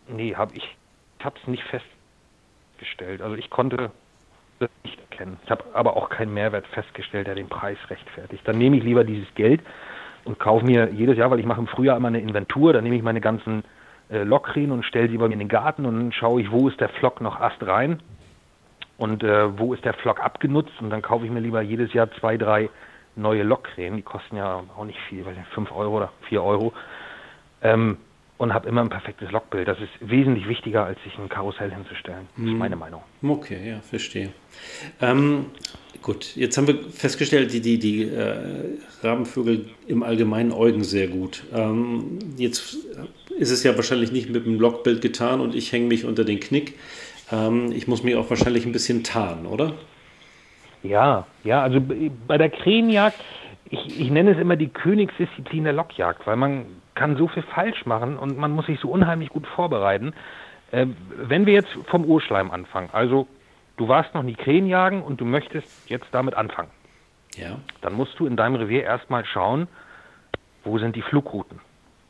[0.08, 0.76] nee, habe ich
[1.24, 3.22] habe es nicht festgestellt.
[3.22, 3.92] Also ich konnte
[4.60, 5.38] das nicht erkennen.
[5.44, 8.48] Ich habe aber auch keinen Mehrwert festgestellt, der den Preis rechtfertigt.
[8.48, 9.62] Dann nehme ich lieber dieses Geld
[10.24, 12.96] und kaufe mir jedes Jahr, weil ich mache im Frühjahr immer eine Inventur, dann nehme
[12.96, 13.64] ich meine ganzen
[14.10, 16.68] äh, Lokrin und stelle sie bei mir in den Garten und dann schaue ich, wo
[16.68, 18.02] ist der Flock noch Ast rein
[18.98, 22.12] und äh, wo ist der Flock abgenutzt und dann kaufe ich mir lieber jedes Jahr
[22.20, 22.70] zwei, drei
[23.16, 26.72] neue Lokkrähen, die kosten ja auch nicht viel, weil 5 Euro oder 4 Euro
[27.64, 27.98] ähm,
[28.38, 29.68] und habe immer ein perfektes Logbild.
[29.68, 32.28] Das ist wesentlich wichtiger, als sich ein Karussell hinzustellen.
[32.36, 32.58] Das ist hm.
[32.58, 33.04] meine Meinung.
[33.22, 34.30] Okay, ja, verstehe.
[35.00, 35.46] Ähm,
[36.02, 41.44] gut, jetzt haben wir festgestellt, die, die, die äh, Rabenvögel im Allgemeinen äugen sehr gut.
[41.54, 42.78] Ähm, jetzt
[43.38, 46.40] ist es ja wahrscheinlich nicht mit dem Logbild getan und ich hänge mich unter den
[46.40, 46.80] Knick.
[47.32, 49.74] Ähm, ich muss mich auch wahrscheinlich ein bisschen tarnen, oder?
[50.82, 51.80] Ja, ja, also
[52.28, 53.20] bei der Krähenjagd,
[53.70, 56.66] ich, ich nenne es immer die Königsdisziplin der Lockjagd, weil man
[56.96, 60.14] kann so viel falsch machen und man muss sich so unheimlich gut vorbereiten.
[60.72, 63.28] Äh, wenn wir jetzt vom Urschleim anfangen, also
[63.78, 66.70] du warst noch nie Krähen jagen und du möchtest jetzt damit anfangen,
[67.36, 67.58] ja.
[67.82, 69.68] dann musst du in deinem Revier erstmal schauen,
[70.64, 71.60] wo sind die Flugrouten,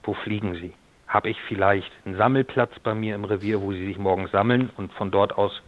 [0.03, 0.73] wo fliegen sie.
[1.07, 4.93] Habe ich vielleicht einen Sammelplatz bei mir im Revier, wo sie sich morgens sammeln und
[4.93, 5.61] von dort aus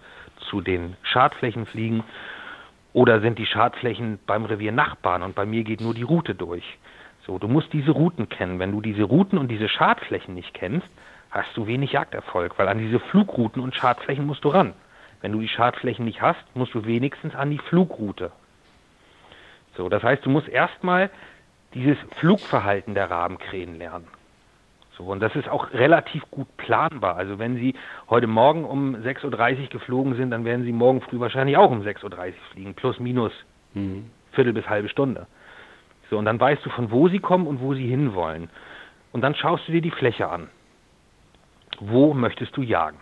[0.49, 2.03] zu den Schadflächen fliegen?
[2.93, 6.63] Oder sind die Schadflächen beim Revier Nachbarn und bei mir geht nur die Route durch?
[7.25, 8.59] So, du musst diese Routen kennen.
[8.59, 10.87] Wenn du diese Routen und diese Schadflächen nicht kennst,
[11.31, 14.73] hast du wenig Jagderfolg, weil an diese Flugrouten und Schadflächen musst du ran.
[15.21, 18.31] Wenn du die Schadflächen nicht hast, musst du wenigstens an die Flugroute.
[19.77, 21.09] So, das heißt, du musst erstmal
[21.73, 24.07] dieses Flugverhalten der Rabenkrähen lernen.
[24.97, 27.15] So, und das ist auch relativ gut planbar.
[27.15, 27.73] Also wenn Sie
[28.09, 31.81] heute Morgen um 6.30 Uhr geflogen sind, dann werden Sie morgen früh wahrscheinlich auch um
[31.81, 33.31] 6.30 Uhr fliegen, plus minus
[33.73, 34.11] mhm.
[34.33, 35.25] Viertel bis halbe Stunde.
[36.13, 38.47] So, und dann weißt du, von wo sie kommen und wo sie hinwollen.
[39.13, 40.47] Und dann schaust du dir die Fläche an.
[41.79, 42.99] Wo möchtest du jagen?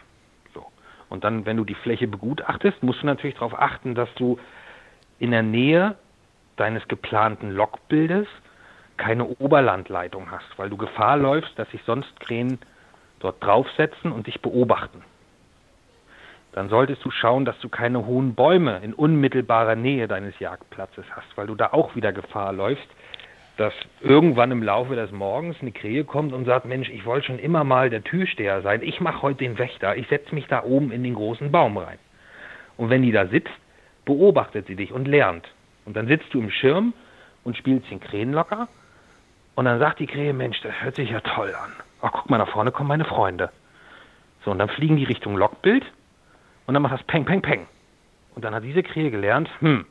[0.53, 0.65] So.
[1.09, 4.39] Und dann, wenn du die Fläche begutachtest, musst du natürlich darauf achten, dass du
[5.19, 5.97] in der Nähe
[6.55, 8.27] deines geplanten Lokbildes
[8.95, 12.59] keine Oberlandleitung hast, weil du Gefahr läufst, dass sich sonst Krähen
[13.19, 15.03] dort draufsetzen und dich beobachten.
[16.53, 21.37] Dann solltest du schauen, dass du keine hohen Bäume in unmittelbarer Nähe deines Jagdplatzes hast,
[21.37, 22.87] weil du da auch wieder Gefahr läufst,
[23.57, 27.39] dass irgendwann im Laufe des Morgens eine Krähe kommt und sagt, Mensch, ich wollte schon
[27.39, 30.91] immer mal der Türsteher sein, ich mache heute den Wächter, ich setze mich da oben
[30.91, 31.99] in den großen Baum rein.
[32.77, 33.53] Und wenn die da sitzt,
[34.05, 35.47] beobachtet sie dich und lernt.
[35.85, 36.93] Und dann sitzt du im Schirm
[37.43, 38.67] und spielst den Krähenlocker
[39.55, 41.71] und dann sagt die Krähe, Mensch, das hört sich ja toll an.
[42.01, 43.51] Ach, guck mal, da vorne kommen meine Freunde.
[44.43, 45.85] So, und dann fliegen die Richtung Lockbild
[46.71, 47.67] und dann macht das Peng, Peng, Peng.
[48.33, 49.85] Und dann hat diese Krähe gelernt, hm,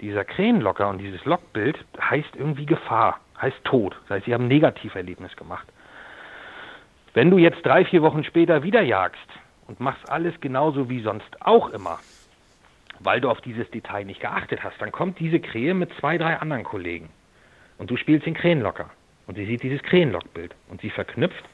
[0.00, 3.94] dieser Krähenlocker und dieses Lockbild heißt irgendwie Gefahr, heißt Tod.
[4.02, 5.68] Das heißt, sie haben ein Negativerlebnis gemacht.
[7.14, 9.28] Wenn du jetzt drei, vier Wochen später wieder jagst
[9.68, 12.00] und machst alles genauso wie sonst auch immer,
[12.98, 14.80] weil du auf dieses Detail nicht geachtet hast.
[14.80, 17.08] Dann kommt diese Krähe mit zwei, drei anderen Kollegen
[17.78, 18.90] und du spielst den Krähenlocker
[19.28, 21.44] und sie sieht dieses Krähenlockbild und sie verknüpft,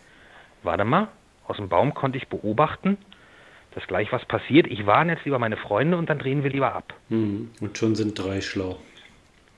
[0.62, 1.08] warte mal,
[1.46, 2.96] aus dem Baum konnte ich beobachten,
[3.78, 4.66] dass gleich was passiert.
[4.66, 6.94] Ich warne jetzt lieber meine Freunde und dann drehen wir lieber ab.
[7.10, 7.50] Mhm.
[7.60, 8.76] Und schon sind drei schlau.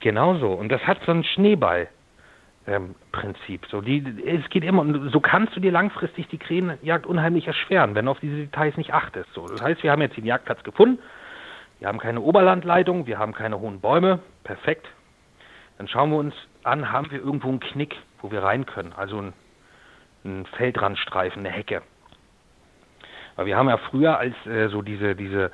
[0.01, 0.53] Genau so.
[0.53, 1.89] Und das hat so ein Schneeball.
[2.67, 3.65] Ähm, Prinzip.
[3.71, 7.95] So, die, es geht immer, und so kannst du dir langfristig die Krähenjagd unheimlich erschweren,
[7.95, 9.33] wenn du auf diese Details nicht achtest.
[9.33, 10.99] So, das heißt, wir haben jetzt den Jagdplatz gefunden,
[11.79, 14.87] wir haben keine Oberlandleitung, wir haben keine hohen Bäume, perfekt.
[15.79, 19.23] Dann schauen wir uns an, haben wir irgendwo einen Knick, wo wir rein können, also
[19.23, 19.33] ein,
[20.27, 21.81] ein Feldrandstreifen, eine Hecke.
[23.37, 25.51] Weil wir haben ja früher, als äh, so diese, diese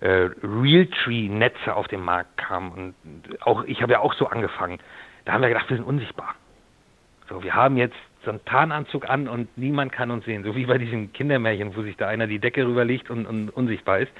[0.00, 4.78] äh, Realtree-Netze auf den Markt kamen, und auch ich habe ja auch so angefangen,
[5.24, 6.34] da haben wir gedacht, wir sind unsichtbar.
[7.28, 10.66] So, wir haben jetzt so einen Tarnanzug an und niemand kann uns sehen, so wie
[10.66, 14.12] bei diesem Kindermärchen, wo sich da einer die Decke rüberlegt und, und unsichtbar ist.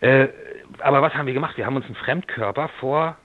[0.00, 0.28] Äh,
[0.80, 1.56] aber was haben wir gemacht?
[1.56, 3.16] Wir haben uns einen Fremdkörper vor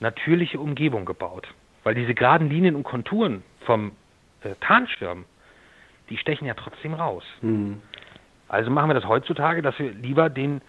[0.00, 1.48] natürliche Umgebung gebaut.
[1.84, 3.92] Weil diese geraden Linien und Konturen vom
[4.42, 5.24] äh, Tarnschirm,
[6.10, 7.24] die stechen ja trotzdem raus.
[7.42, 7.82] Mhm.
[8.48, 10.60] Also machen wir das heutzutage, dass wir lieber den,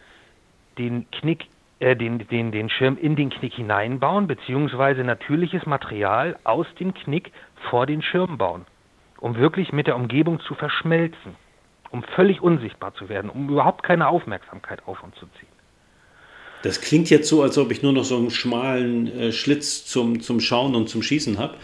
[0.78, 1.48] den Knick,
[1.80, 7.32] äh, den, den, den Schirm in den Knick hineinbauen, beziehungsweise natürliches Material aus dem Knick
[7.70, 8.65] vor den Schirm bauen,
[9.20, 11.36] um wirklich mit der Umgebung zu verschmelzen,
[11.92, 15.49] um völlig unsichtbar zu werden, um überhaupt keine Aufmerksamkeit auf uns zu ziehen.
[16.62, 20.19] Das klingt jetzt so, als ob ich nur noch so einen schmalen äh, Schlitz zum,
[20.19, 21.56] zum Schauen und zum Schießen habe.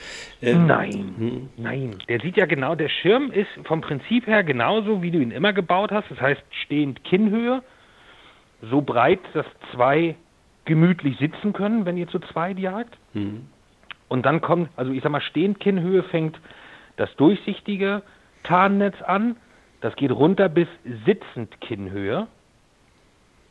[0.41, 1.49] Ähm, nein, hm.
[1.57, 1.95] nein.
[2.07, 5.51] Der sieht ja genau, der Schirm ist vom Prinzip her genauso, wie du ihn immer
[5.51, 6.09] gebaut hast.
[6.09, 7.61] Das heißt, stehend Kinnhöhe,
[8.61, 10.15] so breit, dass zwei
[10.63, 12.97] gemütlich sitzen können, wenn ihr zu zweit jagt.
[13.13, 13.47] Hm.
[14.07, 16.39] Und dann kommt, also ich sag mal, stehend Kinnhöhe fängt
[16.95, 18.01] das durchsichtige
[18.43, 19.35] Tarnnetz an.
[19.81, 20.67] Das geht runter bis
[21.05, 22.27] sitzend Kinnhöhe.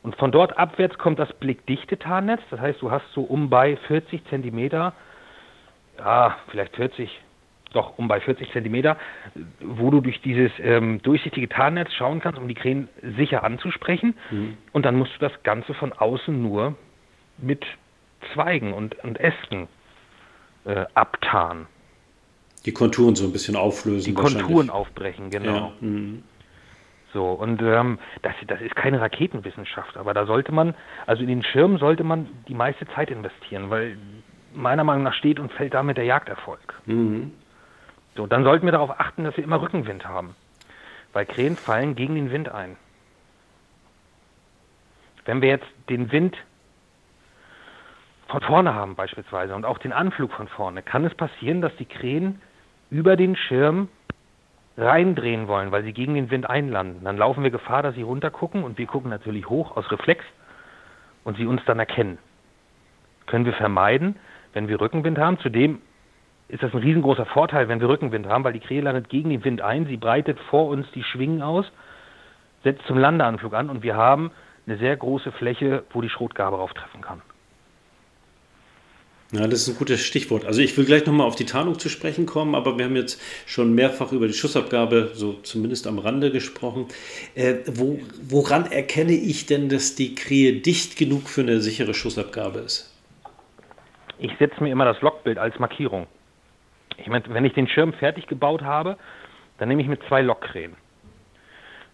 [0.04, 2.42] Und von dort abwärts kommt das blickdichte Tarnnetz.
[2.50, 4.92] Das heißt, du hast so um bei 40 Zentimeter,
[5.98, 7.08] ja, vielleicht 40,
[7.72, 8.98] doch um bei 40 Zentimeter,
[9.60, 14.14] wo du durch dieses ähm, durchsichtige Tarnnetz schauen kannst, um die Krähen sicher anzusprechen.
[14.30, 14.58] Mhm.
[14.72, 16.76] Und dann musst du das Ganze von außen nur
[17.38, 17.64] mit
[18.34, 19.68] Zweigen und, und Ästen
[20.66, 21.66] äh, abtarnen.
[22.66, 24.04] Die Konturen so ein bisschen auflösen.
[24.04, 25.72] Die Konturen aufbrechen, genau.
[25.80, 25.88] Ja.
[27.14, 30.74] So, und ähm, das, das ist keine Raketenwissenschaft, aber da sollte man,
[31.06, 33.96] also in den Schirm sollte man die meiste Zeit investieren, weil
[34.52, 36.74] meiner Meinung nach steht und fällt damit der Jagderfolg.
[36.86, 37.32] Mhm.
[38.16, 40.34] So, dann sollten wir darauf achten, dass wir immer Rückenwind haben,
[41.12, 42.76] weil Krähen fallen gegen den Wind ein.
[45.24, 46.36] Wenn wir jetzt den Wind
[48.26, 51.86] von vorne haben beispielsweise und auch den Anflug von vorne, kann es passieren, dass die
[51.86, 52.42] Krähen
[52.90, 53.88] über den Schirm
[54.76, 58.64] reindrehen wollen, weil sie gegen den Wind einlanden, dann laufen wir Gefahr, dass sie runtergucken
[58.64, 60.24] und wir gucken natürlich hoch aus Reflex
[61.22, 62.18] und sie uns dann erkennen.
[63.26, 64.16] Können wir vermeiden,
[64.52, 65.38] wenn wir Rückenwind haben.
[65.38, 65.80] Zudem
[66.48, 69.44] ist das ein riesengroßer Vorteil, wenn wir Rückenwind haben, weil die Krähe landet gegen den
[69.44, 71.70] Wind ein, sie breitet vor uns die Schwingen aus,
[72.64, 74.30] setzt zum Landeanflug an und wir haben
[74.66, 77.22] eine sehr große Fläche, wo die Schrotgabe auftreffen kann.
[79.34, 80.44] Ja, das ist ein gutes Stichwort.
[80.44, 83.20] Also ich will gleich nochmal auf die Tarnung zu sprechen kommen, aber wir haben jetzt
[83.46, 86.86] schon mehrfach über die Schussabgabe, so zumindest am Rande gesprochen.
[87.34, 92.60] Äh, wo, woran erkenne ich denn, dass die Krähe dicht genug für eine sichere Schussabgabe
[92.60, 92.94] ist?
[94.18, 96.06] Ich setze mir immer das Lockbild als Markierung.
[96.98, 98.96] Ich meine, wenn ich den Schirm fertig gebaut habe,
[99.58, 100.76] dann nehme ich mit zwei Lockkrähen.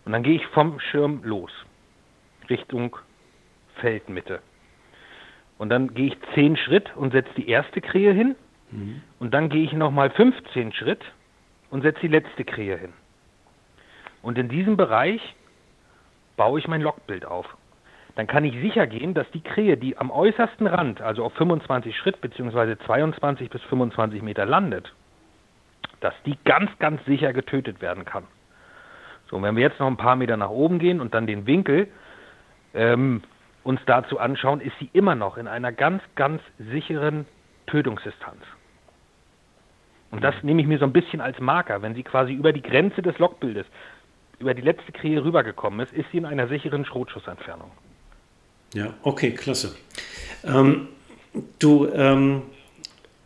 [0.05, 1.51] Und dann gehe ich vom Schirm los,
[2.51, 2.99] Richtung
[3.77, 4.41] Feldmitte.
[5.61, 8.35] Und dann gehe ich 10 Schritt und setze die erste Krähe hin.
[8.71, 9.03] Mhm.
[9.19, 11.05] Und dann gehe ich nochmal 15 Schritt
[11.69, 12.95] und setze die letzte Krähe hin.
[14.23, 15.21] Und in diesem Bereich
[16.39, 17.45] baue ich mein Lockbild auf.
[18.15, 21.95] Dann kann ich sicher gehen, dass die Krähe, die am äußersten Rand, also auf 25
[21.95, 22.77] Schritt bzw.
[22.87, 24.95] 22 bis 25 Meter landet,
[26.01, 28.25] dass die ganz, ganz sicher getötet werden kann.
[29.29, 31.89] So, wenn wir jetzt noch ein paar Meter nach oben gehen und dann den Winkel
[32.73, 33.23] ähm,
[33.65, 37.27] uns dazu anschauen, ist sie immer noch in einer ganz, ganz sicheren
[37.67, 38.43] Tötungsdistanz.
[40.11, 41.83] Und das nehme ich mir so ein bisschen als Marker.
[41.83, 43.67] Wenn sie quasi über die Grenze des Lockbildes,
[44.39, 47.71] über die letzte Krähe rübergekommen ist, ist sie in einer sicheren Schrotschussentfernung.
[48.75, 49.77] Ja, okay, klasse.
[50.45, 50.89] Ähm,
[51.59, 52.43] du, ähm,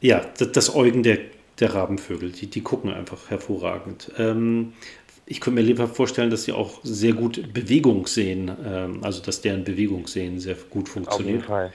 [0.01, 1.19] ja, das, das Eugen der,
[1.61, 4.11] der Rabenvögel, die, die gucken einfach hervorragend.
[4.19, 4.75] Ähm,
[5.27, 9.41] ich könnte mir lieber vorstellen, dass sie auch sehr gut Bewegung sehen, ähm, also dass
[9.41, 11.49] deren Bewegungssehen sehr gut funktioniert.
[11.49, 11.73] Auf jeden Fall.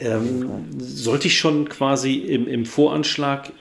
[0.00, 3.52] Ähm, sollte ich schon quasi im, im, Voranschlag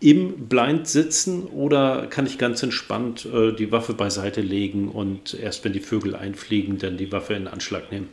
[0.00, 5.64] im Blind sitzen oder kann ich ganz entspannt äh, die Waffe beiseite legen und erst
[5.64, 8.08] wenn die Vögel einfliegen, dann die Waffe in Anschlag nehmen?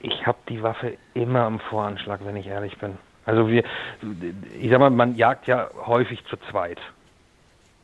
[0.00, 2.98] Ich habe die Waffe immer im Voranschlag, wenn ich ehrlich bin.
[3.24, 3.62] Also wir,
[4.60, 6.80] ich sag mal, man jagt ja häufig zu zweit.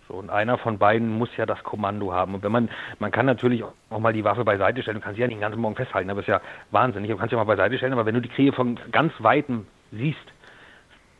[0.08, 2.34] So, und einer von beiden muss ja das Kommando haben.
[2.34, 5.20] Und wenn man, man kann natürlich auch mal die Waffe beiseite stellen, du kannst sie
[5.20, 6.40] ja nicht den ganzen Morgen festhalten, aber ist ja
[6.70, 7.10] wahnsinnig.
[7.10, 9.66] Du kannst sie ja mal beiseite stellen, aber wenn du die Krähe von ganz Weitem
[9.92, 10.18] siehst,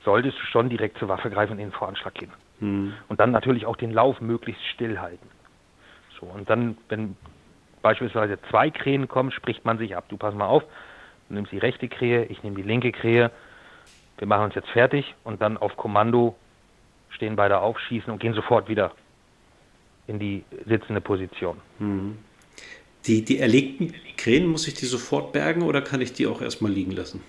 [0.05, 2.33] solltest du schon direkt zur Waffe greifen und in den Voranschlag gehen.
[2.61, 2.95] Hm.
[3.09, 5.29] Und dann natürlich auch den Lauf möglichst still halten.
[6.19, 7.15] So, und dann, wenn
[7.83, 10.05] beispielsweise zwei Krähen kommen, spricht man sich ab.
[10.09, 10.65] Du pass mal auf,
[11.29, 13.31] du nimmst die rechte Krähe, ich nehme die linke Krähe,
[14.17, 16.37] wir machen uns jetzt fertig und dann auf Kommando
[17.11, 18.93] stehen beide auf, schießen und gehen sofort wieder
[20.07, 21.59] in die sitzende Position.
[21.79, 22.19] Mhm.
[23.07, 26.73] Die, die erlegten Krähen, muss ich die sofort bergen oder kann ich die auch erstmal
[26.73, 27.23] liegen lassen?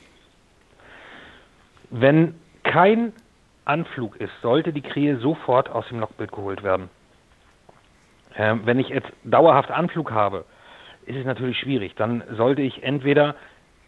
[1.90, 3.14] Wenn kein
[3.66, 6.90] Anflug ist, sollte die Krähe sofort aus dem Lockbild geholt werden.
[8.36, 10.46] Ähm, wenn ich jetzt dauerhaft Anflug habe,
[11.06, 11.96] ist es natürlich schwierig.
[11.96, 13.36] Dann sollte ich entweder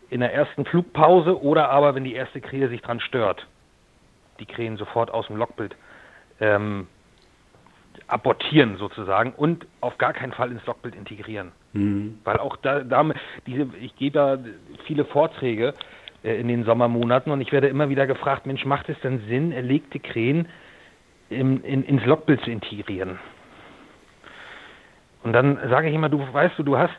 [0.10, 3.48] in der ersten Flugpause oder aber, wenn die erste Krähe sich dran stört,
[4.42, 5.76] die Krähen sofort aus dem Lockbild
[6.42, 6.88] ähm,
[8.08, 11.52] abortieren sozusagen und auf gar keinen Fall ins Logbild integrieren.
[11.74, 12.20] Mhm.
[12.24, 14.38] Weil auch da, damit, diese, ich gebe da
[14.86, 15.74] viele Vorträge
[16.24, 19.52] äh, in den Sommermonaten und ich werde immer wieder gefragt, Mensch, macht es denn Sinn,
[19.52, 20.48] erlegte Krähen
[21.30, 23.20] im, in, ins Logbild zu integrieren?
[25.24, 26.98] Und dann sage ich immer, du weißt du, du hast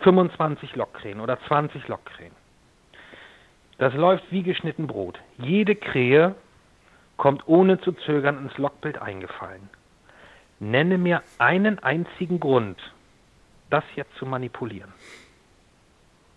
[0.00, 2.32] 25 Lockkrähen oder 20 Lockkrähen.
[3.78, 5.20] Das läuft wie geschnitten Brot.
[5.36, 6.34] Jede Krähe
[7.16, 9.68] kommt ohne zu zögern ins Logbild eingefallen.
[10.58, 12.78] Nenne mir einen einzigen Grund,
[13.70, 14.92] das jetzt zu manipulieren.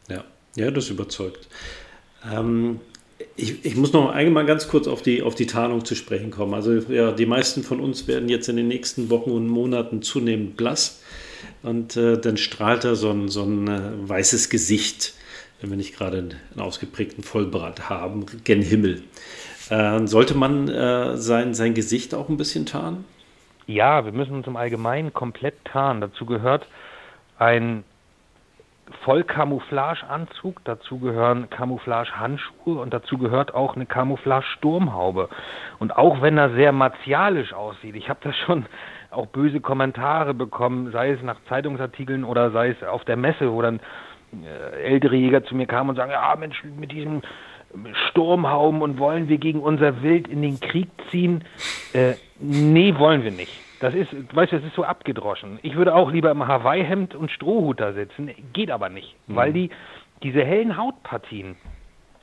[0.10, 0.24] Ja,
[0.56, 1.48] ja, das überzeugt.
[2.30, 2.82] Ähm,
[3.36, 6.54] ich, ich, muss noch allgemein ganz kurz auf die, auf die Tarnung zu sprechen kommen.
[6.54, 10.58] Also ja, die meisten von uns werden jetzt in den nächsten Wochen und Monaten zunehmend
[10.58, 11.02] blass
[11.64, 15.14] und äh, dann strahlt da so ein, so ein äh, weißes Gesicht,
[15.62, 19.04] wenn wir nicht gerade einen ausgeprägten Vollbrat haben, gen Himmel.
[19.70, 23.06] Äh, sollte man äh, sein, sein Gesicht auch ein bisschen tarnen?
[23.68, 26.02] Ja, wir müssen uns im Allgemeinen komplett tarnen.
[26.02, 26.68] Dazu gehört
[27.38, 27.84] ein
[29.06, 35.30] Vollcamouflage-Anzug, dazu gehören Camouflage-Handschuhe und dazu gehört auch eine Camouflage-Sturmhaube.
[35.78, 38.66] Und auch wenn er sehr martialisch aussieht, ich habe da schon
[39.12, 43.62] auch böse Kommentare bekommen, sei es nach Zeitungsartikeln oder sei es auf der Messe, wo
[43.62, 43.80] dann
[44.44, 47.22] äh, ältere Jäger zu mir kamen und sagen, ja Mensch, mit diesem
[48.10, 51.44] Sturmhauben und wollen wir gegen unser Wild in den Krieg ziehen?
[51.94, 53.54] Äh, nee, wollen wir nicht.
[53.80, 55.60] Das ist, weißt du, das ist so abgedroschen.
[55.62, 59.36] Ich würde auch lieber im Hawaii-Hemd und Strohhut da sitzen, geht aber nicht, mhm.
[59.36, 59.70] weil die,
[60.22, 61.56] diese hellen Hautpartien,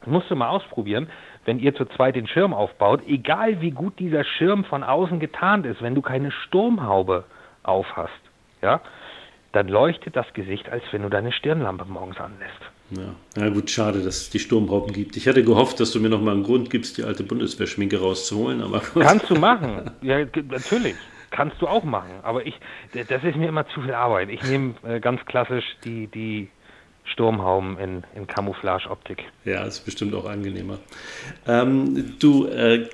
[0.04, 1.08] musst du mal ausprobieren,
[1.46, 5.66] wenn ihr zu zweit den Schirm aufbaut, egal wie gut dieser Schirm von außen getarnt
[5.66, 7.24] ist, wenn du keine Sturmhaube
[7.62, 8.12] aufhast,
[8.62, 8.80] ja,
[9.52, 12.60] dann leuchtet das Gesicht, als wenn du deine Stirnlampe morgens anlässt.
[12.90, 13.42] Ja.
[13.42, 15.16] ja, gut, schade, dass es die Sturmhauben gibt.
[15.16, 18.62] Ich hatte gehofft, dass du mir noch mal einen Grund gibst, die alte Bundeswehrschminke rauszuholen.
[18.62, 19.90] Aber Kannst du machen.
[20.02, 20.94] Ja, natürlich.
[21.30, 22.10] Kannst du auch machen.
[22.22, 22.54] Aber ich,
[22.92, 24.28] das ist mir immer zu viel Arbeit.
[24.30, 26.48] Ich nehme äh, ganz klassisch die, die
[27.04, 29.24] Sturmhauben in, in Camouflage-Optik.
[29.44, 30.78] Ja, ist bestimmt auch angenehmer.
[31.46, 32.88] Ähm, du, äh,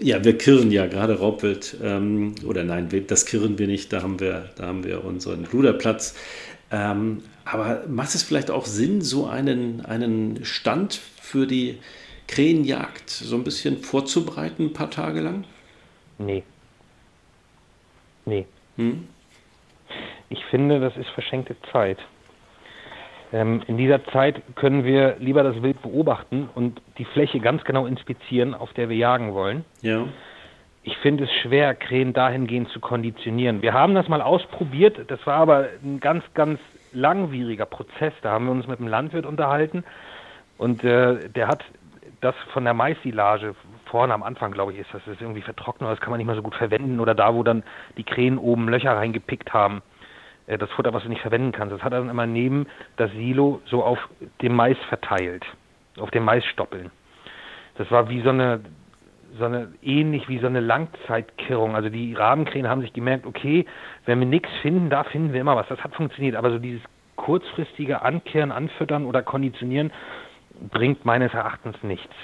[0.00, 1.76] ja, wir kirren ja gerade Raubwild.
[1.82, 3.92] Ähm, oder nein, das kirren wir nicht.
[3.92, 6.14] Da haben wir, da haben wir unseren Ruderplatz.
[6.70, 11.78] Ähm, aber macht es vielleicht auch Sinn, so einen, einen Stand für die
[12.26, 15.44] Krähenjagd so ein bisschen vorzubereiten, ein paar Tage lang?
[16.18, 16.42] Nee.
[18.24, 18.46] Nee.
[18.76, 19.08] Hm?
[20.30, 21.98] Ich finde, das ist verschenkte Zeit.
[23.32, 27.86] Ähm, in dieser Zeit können wir lieber das Wild beobachten und die Fläche ganz genau
[27.86, 29.64] inspizieren, auf der wir jagen wollen.
[29.82, 30.06] Ja.
[30.86, 33.62] Ich finde es schwer, Krähen dahingehend zu konditionieren.
[33.62, 36.60] Wir haben das mal ausprobiert, das war aber ein ganz, ganz
[36.92, 38.12] langwieriger Prozess.
[38.20, 39.82] Da haben wir uns mit einem Landwirt unterhalten
[40.58, 41.64] und äh, der hat
[42.20, 43.54] das von der Maissilage
[43.86, 46.36] vorne am Anfang, glaube ich, ist das, ist irgendwie vertrocknet, das kann man nicht mehr
[46.36, 47.62] so gut verwenden oder da, wo dann
[47.96, 49.80] die Krähen oben Löcher reingepickt haben,
[50.46, 51.74] äh, das Futter, was du nicht verwenden kannst.
[51.74, 52.66] Das hat er dann immer neben
[52.98, 53.98] das Silo so auf
[54.42, 55.46] dem Mais verteilt,
[55.98, 56.90] auf dem Maisstoppeln.
[57.76, 58.60] Das war wie so eine
[59.38, 61.74] so eine ähnlich wie so eine Langzeitkirrung.
[61.74, 63.66] Also die Rabenkrähen haben sich gemerkt, okay,
[64.06, 65.68] wenn wir nichts finden, da finden wir immer was.
[65.68, 66.82] Das hat funktioniert, aber so dieses
[67.16, 69.92] kurzfristige Ankehren, Anfüttern oder Konditionieren
[70.70, 72.14] bringt meines Erachtens nichts.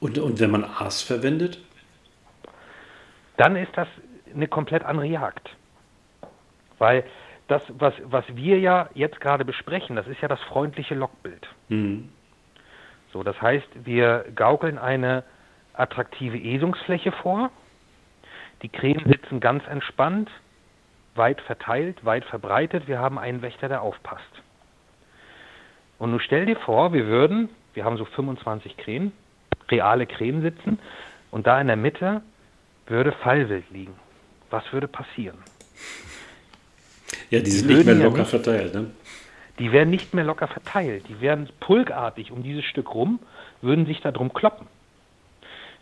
[0.00, 1.58] Und, und wenn man Aas verwendet?
[3.36, 3.88] Dann ist das
[4.34, 5.50] eine komplett andere Jagd.
[6.78, 7.04] Weil
[7.48, 11.46] das, was, was wir ja jetzt gerade besprechen, das ist ja das freundliche Lockbild.
[11.68, 12.08] Mhm.
[13.12, 15.22] So, das heißt, wir gaukeln eine
[15.74, 17.50] attraktive Esungsfläche vor.
[18.62, 20.30] Die Krähen sitzen ganz entspannt,
[21.14, 22.86] weit verteilt, weit verbreitet.
[22.86, 24.22] Wir haben einen Wächter, der aufpasst.
[25.98, 29.12] Und nun stell dir vor, wir würden, wir haben so 25 Krähen,
[29.70, 30.78] reale Krähen sitzen
[31.30, 32.22] und da in der Mitte
[32.86, 33.94] würde Fallwild liegen.
[34.50, 35.38] Was würde passieren?
[37.30, 38.90] Ja, die sind die nicht mehr locker ja nicht, verteilt, ne?
[39.58, 41.08] Die werden nicht mehr locker verteilt.
[41.08, 43.20] Die werden pulkartig um dieses Stück rum,
[43.60, 44.66] würden sich da drum kloppen.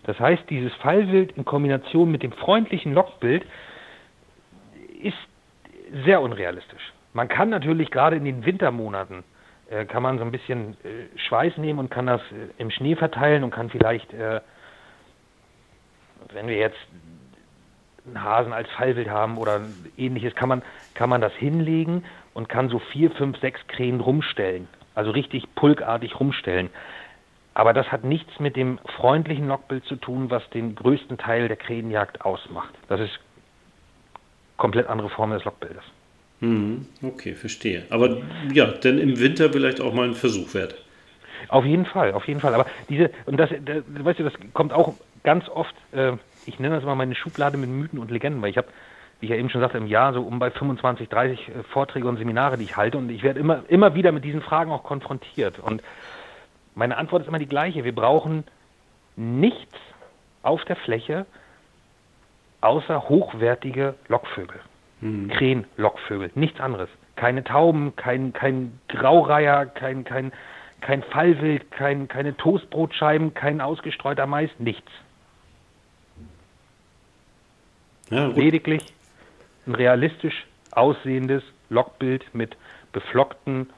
[0.04, 3.44] Das heißt, dieses Fallwild in Kombination mit dem freundlichen Lockbild
[5.02, 5.16] ist
[6.04, 6.92] sehr unrealistisch.
[7.12, 9.24] Man kann natürlich gerade in den Wintermonaten
[9.70, 12.96] äh, kann man so ein bisschen äh, Schweiß nehmen und kann das äh, im Schnee
[12.96, 14.12] verteilen und kann vielleicht,
[16.32, 16.78] wenn wir jetzt
[18.04, 19.60] einen Hasen als Fallwild haben oder
[19.96, 20.62] ähnliches, kann man,
[20.94, 24.68] kann man das hinlegen und kann so vier, fünf, sechs Krähen rumstellen.
[24.94, 26.70] Also richtig pulkartig rumstellen.
[27.54, 31.56] Aber das hat nichts mit dem freundlichen Lockbild zu tun, was den größten Teil der
[31.56, 32.74] Krähenjagd ausmacht.
[32.88, 33.18] Das ist
[34.56, 35.82] komplett andere Form des Lockbildes.
[36.40, 37.84] Mhm, okay, verstehe.
[37.90, 38.18] Aber
[38.52, 40.74] ja, denn im Winter vielleicht auch mal ein Versuch wert.
[41.48, 42.54] Auf jeden Fall, auf jeden Fall.
[42.54, 46.12] Aber diese, und das, das weißt du, das kommt auch ganz oft, äh,
[46.46, 48.68] ich nenne das immer meine Schublade mit Mythen und Legenden, weil ich habe,
[49.20, 52.08] wie ich ja eben schon sagte, im Jahr so um bei 25, 30 äh, Vorträge
[52.08, 54.82] und Seminare, die ich halte und ich werde immer, immer wieder mit diesen Fragen auch
[54.82, 55.58] konfrontiert.
[55.58, 55.82] Und
[56.74, 57.84] meine Antwort ist immer die gleiche.
[57.84, 58.44] Wir brauchen
[59.16, 59.76] nichts
[60.42, 61.26] auf der Fläche
[62.60, 64.60] außer hochwertige Lockvögel.
[65.00, 65.28] Mhm.
[65.30, 66.88] Krähen-Lockvögel, nichts anderes.
[67.16, 70.32] Keine Tauben, kein, kein Graureiher, kein, kein,
[70.80, 74.90] kein Fallwild, kein, keine Toastbrotscheiben, kein ausgestreuter Mais, nichts.
[78.10, 78.82] Ja, Lediglich
[79.66, 82.56] ein realistisch aussehendes Lockbild mit
[82.92, 83.70] beflockten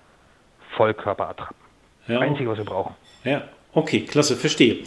[0.77, 1.62] Vollkörperattrappen.
[2.09, 2.95] Ja, Einzige, was wir brauchen.
[3.25, 4.79] Ja, okay, klasse, verstehe.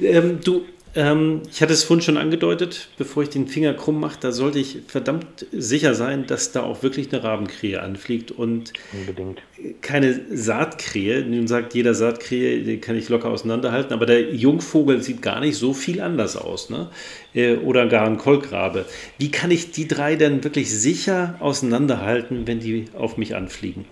[0.00, 0.64] Ähm, du,
[0.96, 4.58] ähm, ich hatte es vorhin schon angedeutet, bevor ich den Finger krumm mache, da sollte
[4.60, 9.42] ich verdammt sicher sein, dass da auch wirklich eine Rabenkrähe anfliegt und Unbedingt.
[9.80, 11.22] keine Saatkrähe.
[11.24, 15.56] Nun sagt jeder Saatkrähe, die kann ich locker auseinanderhalten, aber der Jungvogel sieht gar nicht
[15.56, 16.70] so viel anders aus.
[16.70, 16.90] Ne?
[17.34, 18.84] Äh, oder gar ein Kolkrabe.
[19.18, 23.84] Wie kann ich die drei denn wirklich sicher auseinanderhalten, wenn die auf mich anfliegen?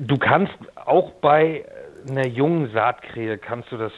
[0.00, 1.64] Du kannst auch bei
[2.08, 3.92] einer jungen Saatkrähe kannst du das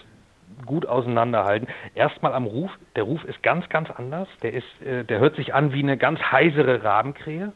[0.67, 1.69] gut auseinanderhalten.
[1.95, 2.71] Erstmal am Ruf.
[2.97, 4.29] Der Ruf ist ganz, ganz anders.
[4.43, 7.53] Der, ist, äh, der hört sich an wie eine ganz heisere Rabenkrähe.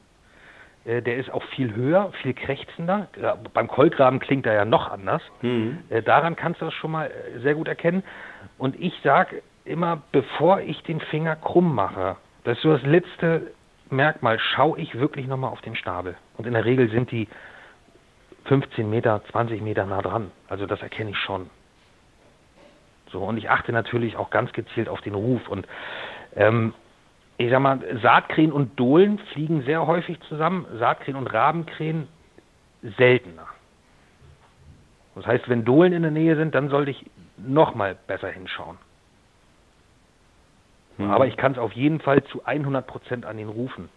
[0.85, 3.09] Äh, der ist auch viel höher, viel krächzender.
[3.21, 5.23] Ja, beim Kolkraben klingt er ja noch anders.
[5.41, 5.79] Mhm.
[5.89, 8.03] Äh, daran kannst du das schon mal äh, sehr gut erkennen.
[8.59, 13.53] Und ich sage immer, bevor ich den Finger krumm mache, das ist so das letzte
[13.91, 16.17] Merkmal, schaue ich wirklich nochmal auf den Schnabel.
[16.37, 17.29] Und in der Regel sind die
[18.45, 20.31] 15 Meter, 20 Meter nah dran.
[20.49, 21.51] Also das erkenne ich schon.
[23.11, 25.47] So, und ich achte natürlich auch ganz gezielt auf den Ruf.
[25.49, 25.67] Und
[26.35, 26.75] ähm,
[27.37, 32.09] ich sag mal, Saatkrähen und Dohlen fliegen sehr häufig zusammen, Saatkrähen und Rabenkrähen
[32.97, 33.47] seltener.
[35.15, 38.79] Das heißt, wenn Dohlen in der Nähe sind, dann sollte ich noch mal besser hinschauen.
[40.97, 41.11] Mhm.
[41.11, 43.89] Aber ich kann es auf jeden Fall zu 100 Prozent an den Rufen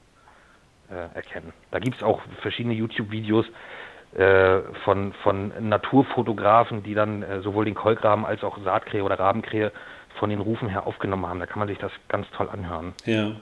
[0.90, 1.54] äh, erkennen.
[1.72, 3.46] Da gibt es auch verschiedene YouTube-Videos,
[4.84, 9.72] von, von Naturfotografen, die dann äh, sowohl den Kolkraben als auch Saatkrähe oder Rabenkrähe
[10.20, 11.40] von den Rufen her aufgenommen haben.
[11.40, 12.94] Da kann man sich das ganz toll anhören.
[13.06, 13.36] Ja.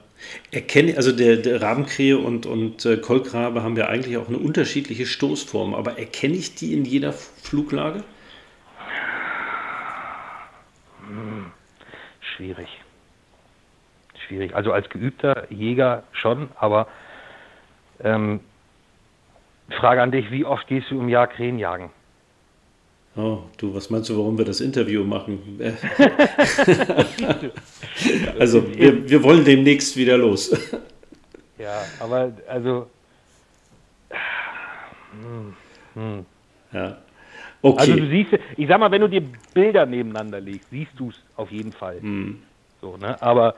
[0.50, 5.06] Erkenne, also der, der Rabenkrähe und, und äh, Kolkrabe haben ja eigentlich auch eine unterschiedliche
[5.06, 8.02] Stoßform, aber erkenne ich die in jeder Fluglage?
[11.06, 11.52] Hm,
[12.20, 12.68] schwierig.
[14.26, 14.56] Schwierig.
[14.56, 16.88] Also als geübter Jäger schon, aber
[18.02, 18.40] ähm,
[19.70, 21.90] Frage an dich, wie oft gehst du im Jahr Krähen jagen?
[23.16, 25.60] Oh, du, was meinst du, warum wir das Interview machen?
[28.38, 30.50] also, wir, wir wollen demnächst wieder los.
[31.58, 32.90] ja, aber also.
[35.12, 35.54] Hm,
[35.94, 36.26] hm.
[36.72, 36.98] Ja.
[37.62, 37.80] Okay.
[37.80, 39.22] Also du siehst, ich sag mal, wenn du dir
[39.54, 42.00] Bilder nebeneinander legst, siehst du es auf jeden Fall.
[42.00, 42.42] Hm.
[42.80, 43.22] So, ne?
[43.22, 43.54] Aber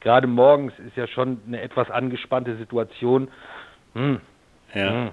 [0.00, 3.28] gerade morgens ist ja schon eine etwas angespannte Situation.
[3.94, 4.20] Hm.
[4.74, 4.90] Ja.
[4.90, 5.10] Hm.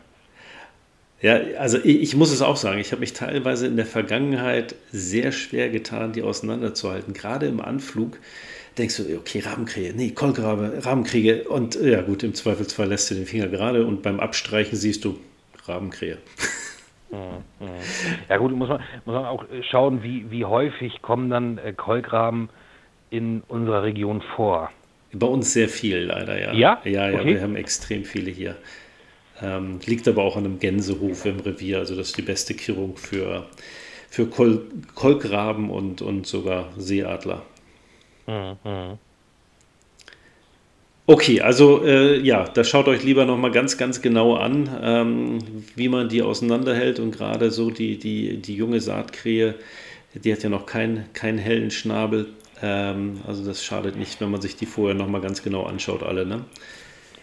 [1.26, 4.76] Ja, also ich, ich, muss es auch sagen, ich habe mich teilweise in der Vergangenheit
[4.92, 7.16] sehr schwer getan, die auseinanderzuhalten.
[7.16, 8.20] Gerade im Anflug
[8.78, 13.26] denkst du, okay, Rabenkrähe, nee, Kolkrabe, Rabenkriege und ja gut, im Zweifelsfall lässt du den
[13.26, 15.18] Finger gerade und beim Abstreichen siehst du
[15.66, 16.20] Rabenkrähe.
[18.28, 22.50] Ja gut, muss man, muss man auch schauen, wie, wie häufig kommen dann äh, Kolkraben
[23.10, 24.70] in unserer Region vor.
[25.14, 26.52] Bei uns sehr viel leider, ja.
[26.52, 26.82] Ja?
[26.84, 27.36] Ja, ja, okay.
[27.36, 28.58] wir haben extrem viele hier.
[29.42, 31.80] Ähm, liegt aber auch an einem Gänsehof im Revier.
[31.80, 33.46] Also das ist die beste Kirrung für,
[34.10, 34.62] für Kol
[34.94, 37.42] Kolkraben und, und sogar Seeadler.
[38.28, 38.98] Mhm.
[41.08, 45.38] Okay, also äh, ja, da schaut euch lieber nochmal ganz, ganz genau an, ähm,
[45.76, 49.54] wie man die auseinanderhält und gerade so die, die, die junge Saatkrähe,
[50.16, 52.30] die hat ja noch keinen kein hellen Schnabel.
[52.60, 56.26] Ähm, also das schadet nicht, wenn man sich die vorher nochmal ganz genau anschaut, alle.
[56.26, 56.44] Ne?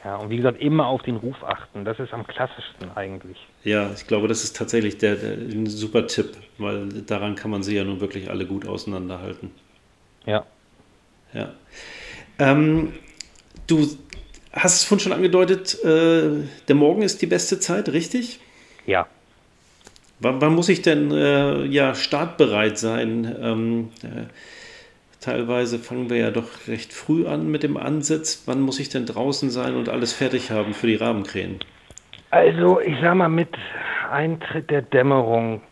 [0.05, 1.85] Ja, und wie gesagt, immer auf den Ruf achten.
[1.85, 3.39] Das ist am klassischsten eigentlich.
[3.63, 7.63] Ja, ich glaube, das ist tatsächlich der, der, ein super Tipp, weil daran kann man
[7.63, 9.53] sie ja nun wirklich alle gut auseinanderhalten.
[10.27, 10.45] Ja.
[11.33, 11.53] Ja.
[12.41, 12.95] Ähm,
[13.69, 13.87] du
[14.53, 16.31] hast es vorhin schon angedeutet, äh,
[16.67, 18.41] der Morgen ist die beste Zeit, richtig?
[18.87, 19.07] Ja.
[20.19, 23.37] Wann, wann muss ich denn äh, ja, startbereit sein?
[23.41, 24.27] Ähm, äh,
[25.23, 28.45] teilweise fangen wir ja doch recht früh an mit dem Ansitz.
[28.47, 31.61] Wann muss ich denn draußen sein und alles fertig haben für die Rabenkrähen?
[32.31, 33.51] Also, ich sag mal, mit
[34.11, 35.63] Eintritt der Dämmerung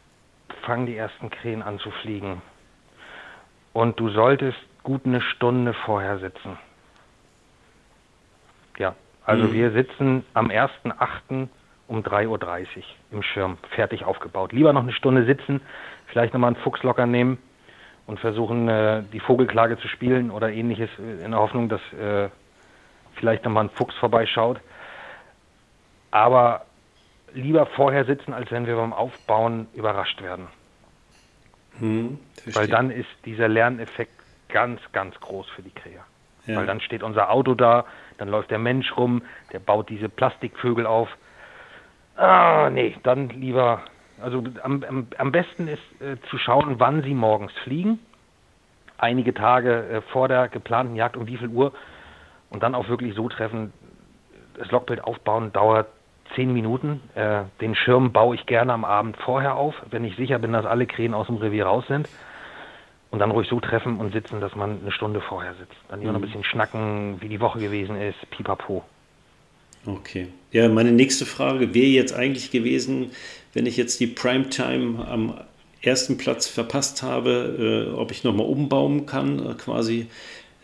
[0.62, 2.42] fangen die ersten Krähen an zu fliegen.
[3.72, 6.58] Und du solltest gut eine Stunde vorher sitzen.
[8.78, 8.94] Ja,
[9.24, 9.52] also mhm.
[9.52, 11.48] wir sitzen am 1.8.
[11.88, 12.38] um 3.30 Uhr
[13.12, 14.52] im Schirm, fertig aufgebaut.
[14.52, 15.60] Lieber noch eine Stunde sitzen,
[16.06, 17.38] vielleicht nochmal einen Fuchs locker nehmen
[18.10, 22.28] und versuchen, äh, die Vogelklage zu spielen oder ähnliches, äh, in der Hoffnung, dass äh,
[23.14, 24.58] vielleicht nochmal ein Fuchs vorbeischaut.
[26.10, 26.66] Aber
[27.32, 30.48] lieber vorher sitzen, als wenn wir beim Aufbauen überrascht werden.
[31.78, 34.10] Hm, Weil dann ist dieser Lerneffekt
[34.48, 36.00] ganz, ganz groß für die Krähe.
[36.46, 36.56] Ja.
[36.56, 37.84] Weil dann steht unser Auto da,
[38.18, 41.08] dann läuft der Mensch rum, der baut diese Plastikvögel auf.
[42.16, 43.82] Ah, nee, dann lieber,
[44.22, 47.98] also am, am, am besten ist äh, zu schauen, wann sie morgens fliegen.
[48.98, 51.72] Einige Tage äh, vor der geplanten Jagd um wie viel Uhr
[52.50, 53.72] und dann auch wirklich so treffen.
[54.56, 55.88] Das Lockbild aufbauen dauert
[56.34, 57.00] zehn Minuten.
[57.14, 60.66] Äh, den Schirm baue ich gerne am Abend vorher auf, wenn ich sicher bin, dass
[60.66, 62.08] alle Krähen aus dem Revier raus sind
[63.10, 65.76] und dann ruhig so treffen und sitzen, dass man eine Stunde vorher sitzt.
[65.88, 66.06] Dann mhm.
[66.06, 68.84] noch ein bisschen schnacken, wie die Woche gewesen ist, pipapo.
[69.86, 70.28] Okay.
[70.52, 73.12] Ja, meine nächste Frage wäre jetzt eigentlich gewesen,
[73.52, 75.34] wenn ich jetzt die Primetime am
[75.82, 80.08] ersten Platz verpasst habe, äh, ob ich nochmal umbauen kann, äh, quasi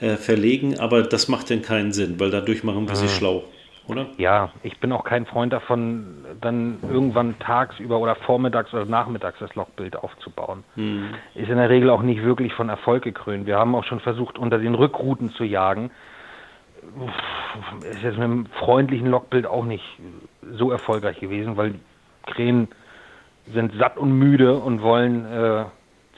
[0.00, 3.10] äh, verlegen, aber das macht denn keinen Sinn, weil dadurch machen wir sie mhm.
[3.10, 3.44] schlau
[3.88, 4.06] oder?
[4.18, 9.54] Ja, ich bin auch kein Freund davon, dann irgendwann tagsüber oder vormittags oder nachmittags das
[9.54, 10.64] Logbild aufzubauen.
[10.74, 11.14] Hm.
[11.34, 13.46] Ist in der Regel auch nicht wirklich von Erfolg gekrönt.
[13.46, 15.90] Wir haben auch schon versucht, unter den Rückrouten zu jagen.
[17.80, 19.84] Ist jetzt mit einem freundlichen Logbild auch nicht
[20.52, 21.74] so erfolgreich gewesen, weil
[22.26, 22.68] Krähen
[23.52, 25.64] sind satt und müde und wollen äh,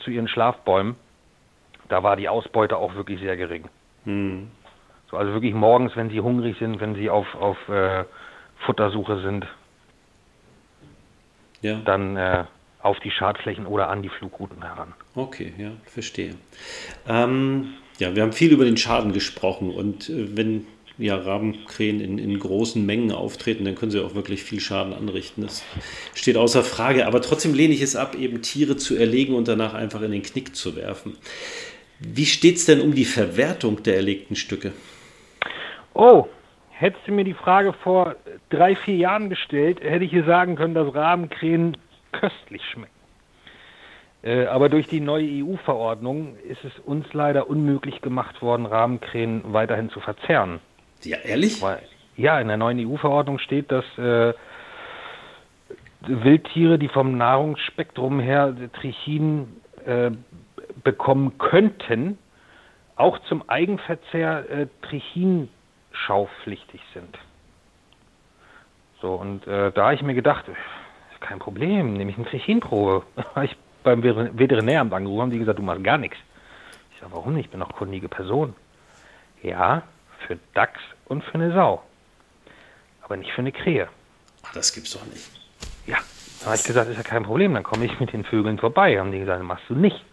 [0.03, 0.97] zu ihren Schlafbäumen.
[1.89, 3.65] Da war die Ausbeute auch wirklich sehr gering.
[4.05, 4.49] Hm.
[5.11, 8.05] So, also wirklich morgens, wenn sie hungrig sind, wenn sie auf, auf äh,
[8.67, 9.47] Futtersuche sind,
[11.63, 11.81] ja.
[11.85, 12.45] dann äh,
[12.83, 14.93] auf die Schadflächen oder an die Flugrouten heran.
[15.15, 16.35] Okay, ja, verstehe.
[17.09, 20.67] Ähm, ja, wir haben viel über den Schaden gesprochen und äh, wenn
[20.99, 25.43] ja, Rabenkrähen in, in großen Mengen auftreten, dann können sie auch wirklich viel Schaden anrichten.
[25.43, 25.63] Das
[26.15, 27.07] steht außer Frage.
[27.07, 30.23] Aber trotzdem lehne ich es ab, eben Tiere zu erlegen und danach einfach in den
[30.23, 31.17] Knick zu werfen.
[32.01, 34.73] Wie steht es denn um die Verwertung der erlegten Stücke?
[35.95, 36.27] Oh,
[36.71, 38.17] hättest du mir die Frage vor
[38.51, 41.77] drei, vier Jahren gestellt, hätte ich dir sagen können, dass Rabenkrähen
[42.13, 42.93] köstlich schmecken.
[44.23, 49.91] Äh, aber durch die neue EU-Verordnung ist es uns leider unmöglich gemacht worden, Rabenkrähen weiterhin
[49.91, 50.61] zu verzehren.
[51.05, 51.63] Ja, ehrlich?
[51.63, 51.83] Weil,
[52.17, 54.35] ja, in der neuen EU-Verordnung steht, dass äh,
[56.01, 60.11] Wildtiere, die vom Nahrungsspektrum her Trichin äh,
[60.83, 62.19] bekommen könnten,
[62.97, 65.49] auch zum Eigenverzehr äh, Trichin
[65.93, 67.19] schaupflichtig sind.
[69.01, 70.47] So, und äh, da habe ich mir gedacht,
[71.21, 73.05] kein Problem, nehme ich eine Trichinprobe.
[73.43, 76.17] ich beim Veterinäramt angerufen, haben die gesagt, du machst gar nichts.
[76.93, 77.47] Ich sage, warum nicht?
[77.47, 78.55] Ich bin doch kundige Person.
[79.43, 79.83] Ja,
[80.27, 81.83] für Dachs und für eine Sau.
[83.03, 83.89] Aber nicht für eine Krähe.
[84.43, 85.29] Ach, das gibt's doch nicht.
[85.87, 85.99] Ja,
[86.41, 88.99] da habe ich gesagt, ist ja kein Problem, dann komme ich mit den Vögeln vorbei.
[88.99, 90.05] Haben die gesagt, machst du nicht.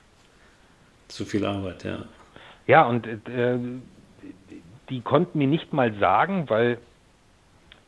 [1.07, 2.05] Zu viel Arbeit, ja.
[2.67, 3.59] Ja, und äh,
[4.89, 6.79] die konnten mir nicht mal sagen, weil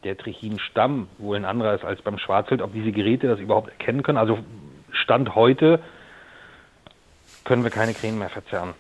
[0.04, 4.04] der Trichin-Stamm wohl ein anderer ist als beim Schwarzwild, ob diese Geräte das überhaupt erkennen
[4.04, 4.18] können.
[4.18, 4.40] Also
[4.92, 5.82] Stand heute
[7.44, 8.74] können wir keine Krähen mehr verzerren.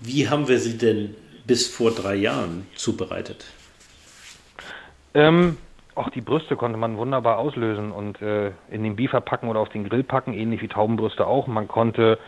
[0.00, 1.14] Wie haben wir sie denn
[1.46, 3.46] bis vor drei Jahren zubereitet?
[5.14, 5.58] Ähm,
[5.94, 9.68] auch die Brüste konnte man wunderbar auslösen und äh, in den Biefer packen oder auf
[9.68, 11.46] den Grill packen, ähnlich wie Taubenbrüste auch.
[11.46, 12.18] Man konnte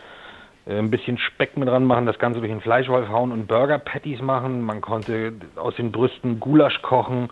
[0.67, 3.79] äh, ein bisschen Speck mit dran machen, das Ganze durch den Fleischwolf hauen und Burger
[3.79, 4.61] Patties machen.
[4.61, 7.29] Man konnte aus den Brüsten Gulasch kochen.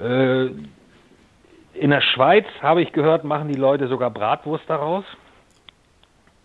[0.00, 0.46] Äh,
[1.74, 5.04] in der Schweiz, habe ich gehört, machen die Leute sogar Bratwurst daraus.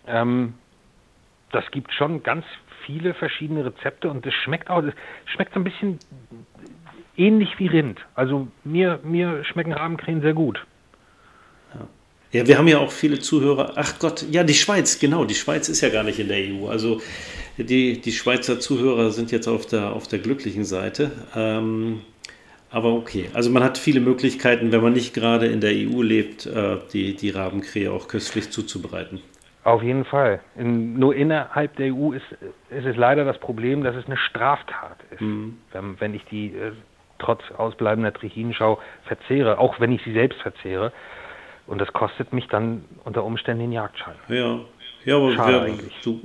[0.07, 0.55] Ähm,
[1.51, 2.45] das gibt schon ganz
[2.85, 4.93] viele verschiedene Rezepte und es schmeckt auch, es
[5.25, 5.99] schmeckt so ein bisschen
[7.17, 7.99] ähnlich wie Rind.
[8.15, 10.65] Also mir, mir schmecken Rabenkrähen sehr gut.
[12.31, 13.73] Ja, wir haben ja auch viele Zuhörer.
[13.75, 15.23] Ach Gott, ja, die Schweiz, genau.
[15.23, 16.67] Die Schweiz ist ja gar nicht in der EU.
[16.67, 17.01] Also
[17.57, 21.11] die, die Schweizer Zuhörer sind jetzt auf der, auf der glücklichen Seite.
[21.33, 22.01] Ähm,
[22.69, 26.45] aber okay, also man hat viele Möglichkeiten, wenn man nicht gerade in der EU lebt,
[26.45, 29.21] äh, die, die Rabenkrähe auch köstlich zuzubereiten.
[29.65, 30.41] Auf jeden Fall.
[30.55, 32.25] In, nur innerhalb der EU ist,
[32.69, 35.21] ist es leider das Problem, dass es eine Straftat ist.
[35.21, 35.57] Mhm.
[35.71, 36.71] Wenn, wenn, ich die äh,
[37.17, 40.93] trotz ausbleibender Trichinschau verzehre, auch wenn ich sie selbst verzehre.
[41.65, 44.13] Und das kostet mich dann unter Umständen den Jagdschein.
[44.27, 44.59] Ja,
[45.03, 45.99] ja aber Schade wir, eigentlich.
[46.03, 46.21] Du,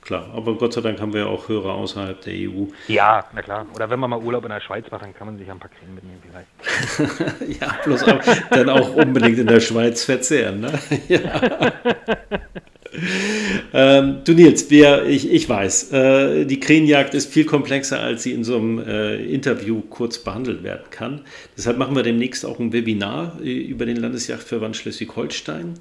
[0.00, 2.64] klar, aber Gott sei Dank haben wir auch Hörer außerhalb der EU.
[2.88, 3.64] Ja, na klar.
[3.76, 5.70] Oder wenn man mal Urlaub in der Schweiz macht, dann kann man sich ein paar
[5.70, 7.60] Krähen mitnehmen vielleicht.
[7.60, 10.62] ja, bloß auch, dann auch unbedingt in der Schweiz verzehren.
[10.62, 10.72] Ne?
[11.08, 11.30] ja.
[13.72, 18.32] ähm, du Nils, wir, ich, ich weiß, äh, die Krähenjagd ist viel komplexer, als sie
[18.32, 21.22] in so einem äh, Interview kurz behandelt werden kann.
[21.56, 25.74] Deshalb machen wir demnächst auch ein Webinar äh, über den Landesjagdverband Schleswig-Holstein.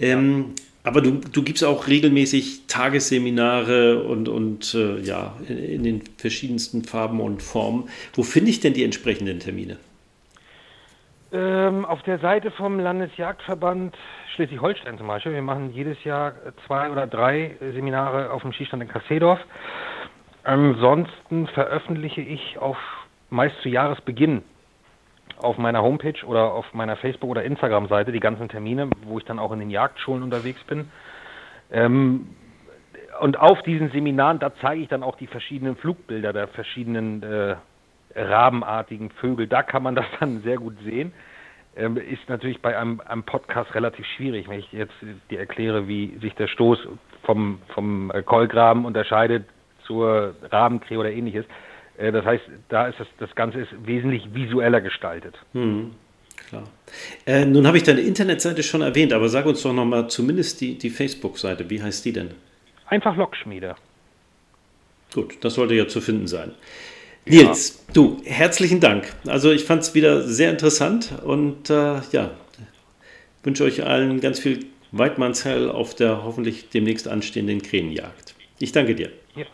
[0.00, 0.46] Ähm.
[0.82, 6.84] Aber du, du gibst auch regelmäßig Tagesseminare und, und äh, ja, in, in den verschiedensten
[6.84, 7.88] Farben und Formen.
[8.14, 9.78] Wo finde ich denn die entsprechenden Termine?
[11.32, 13.96] Ähm, auf der Seite vom Landesjagdverband
[14.36, 15.32] Schleswig-Holstein zum Beispiel.
[15.32, 16.34] Wir machen jedes Jahr
[16.66, 19.40] zwei oder drei Seminare auf dem Skistand in Kassedorf.
[20.44, 22.76] Ansonsten veröffentliche ich auf
[23.30, 24.42] meist zu Jahresbeginn
[25.38, 29.38] auf meiner Homepage oder auf meiner Facebook- oder Instagram-Seite die ganzen Termine, wo ich dann
[29.38, 30.90] auch in den Jagdschulen unterwegs bin.
[31.72, 32.28] Ähm,
[33.20, 37.56] und auf diesen Seminaren, da zeige ich dann auch die verschiedenen Flugbilder der verschiedenen äh,
[38.14, 39.46] rabenartigen Vögel.
[39.46, 41.12] Da kann man das dann sehr gut sehen.
[41.76, 44.94] Ähm, ist natürlich bei einem, einem, Podcast relativ schwierig, wenn ich jetzt
[45.30, 46.78] dir erkläre, wie sich der Stoß
[47.24, 49.44] vom, vom äh, Kolgraben unterscheidet
[49.86, 51.44] zur Rabenkrähe oder ähnliches.
[51.98, 55.34] Äh, das heißt, da ist das, das Ganze ist wesentlich visueller gestaltet.
[55.52, 55.92] Hm,
[56.48, 56.64] klar.
[57.26, 60.78] Äh, nun habe ich deine Internetseite schon erwähnt, aber sag uns doch nochmal zumindest die,
[60.78, 61.68] die Facebook-Seite.
[61.68, 62.30] Wie heißt die denn?
[62.86, 63.74] Einfach Lockschmiede.
[65.14, 66.54] Gut, das sollte ja zu finden sein.
[67.28, 67.92] Nils, ja.
[67.92, 69.12] du, herzlichen Dank.
[69.26, 72.30] Also ich fand es wieder sehr interessant und äh, ja,
[73.42, 78.34] wünsche euch allen ganz viel Weidmannsheil auf der hoffentlich demnächst anstehenden Krähenjagd.
[78.60, 79.10] Ich danke dir.
[79.34, 79.44] Ja.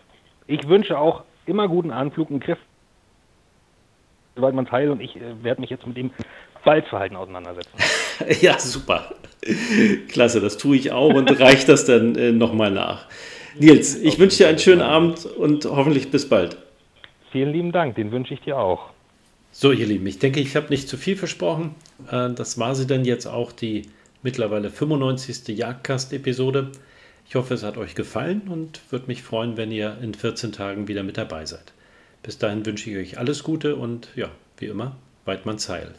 [0.47, 2.59] Ich wünsche auch immer guten Anflug und Griff.
[4.35, 6.11] Weidmannsheil und ich äh, werde mich jetzt mit dem
[6.65, 7.73] Balzverhalten auseinandersetzen.
[8.43, 9.15] ja, super.
[10.09, 13.07] Klasse, das tue ich auch und reiche das dann äh, nochmal nach.
[13.59, 16.57] Nils, ich wünsche dir einen schönen Abend und hoffentlich bis bald.
[17.33, 18.91] Vielen lieben Dank, den wünsche ich dir auch.
[19.53, 21.75] So, ihr Lieben, ich denke, ich habe nicht zu viel versprochen.
[22.11, 23.89] Äh, das war sie dann jetzt auch, die
[24.23, 25.49] mittlerweile 95.
[25.57, 26.73] Jagdcast-Episode.
[27.27, 30.89] Ich hoffe, es hat euch gefallen und würde mich freuen, wenn ihr in 14 Tagen
[30.89, 31.73] wieder mit dabei seid.
[32.23, 34.29] Bis dahin wünsche ich euch alles Gute und ja,
[34.59, 35.95] wie immer, Weidmanns Heil.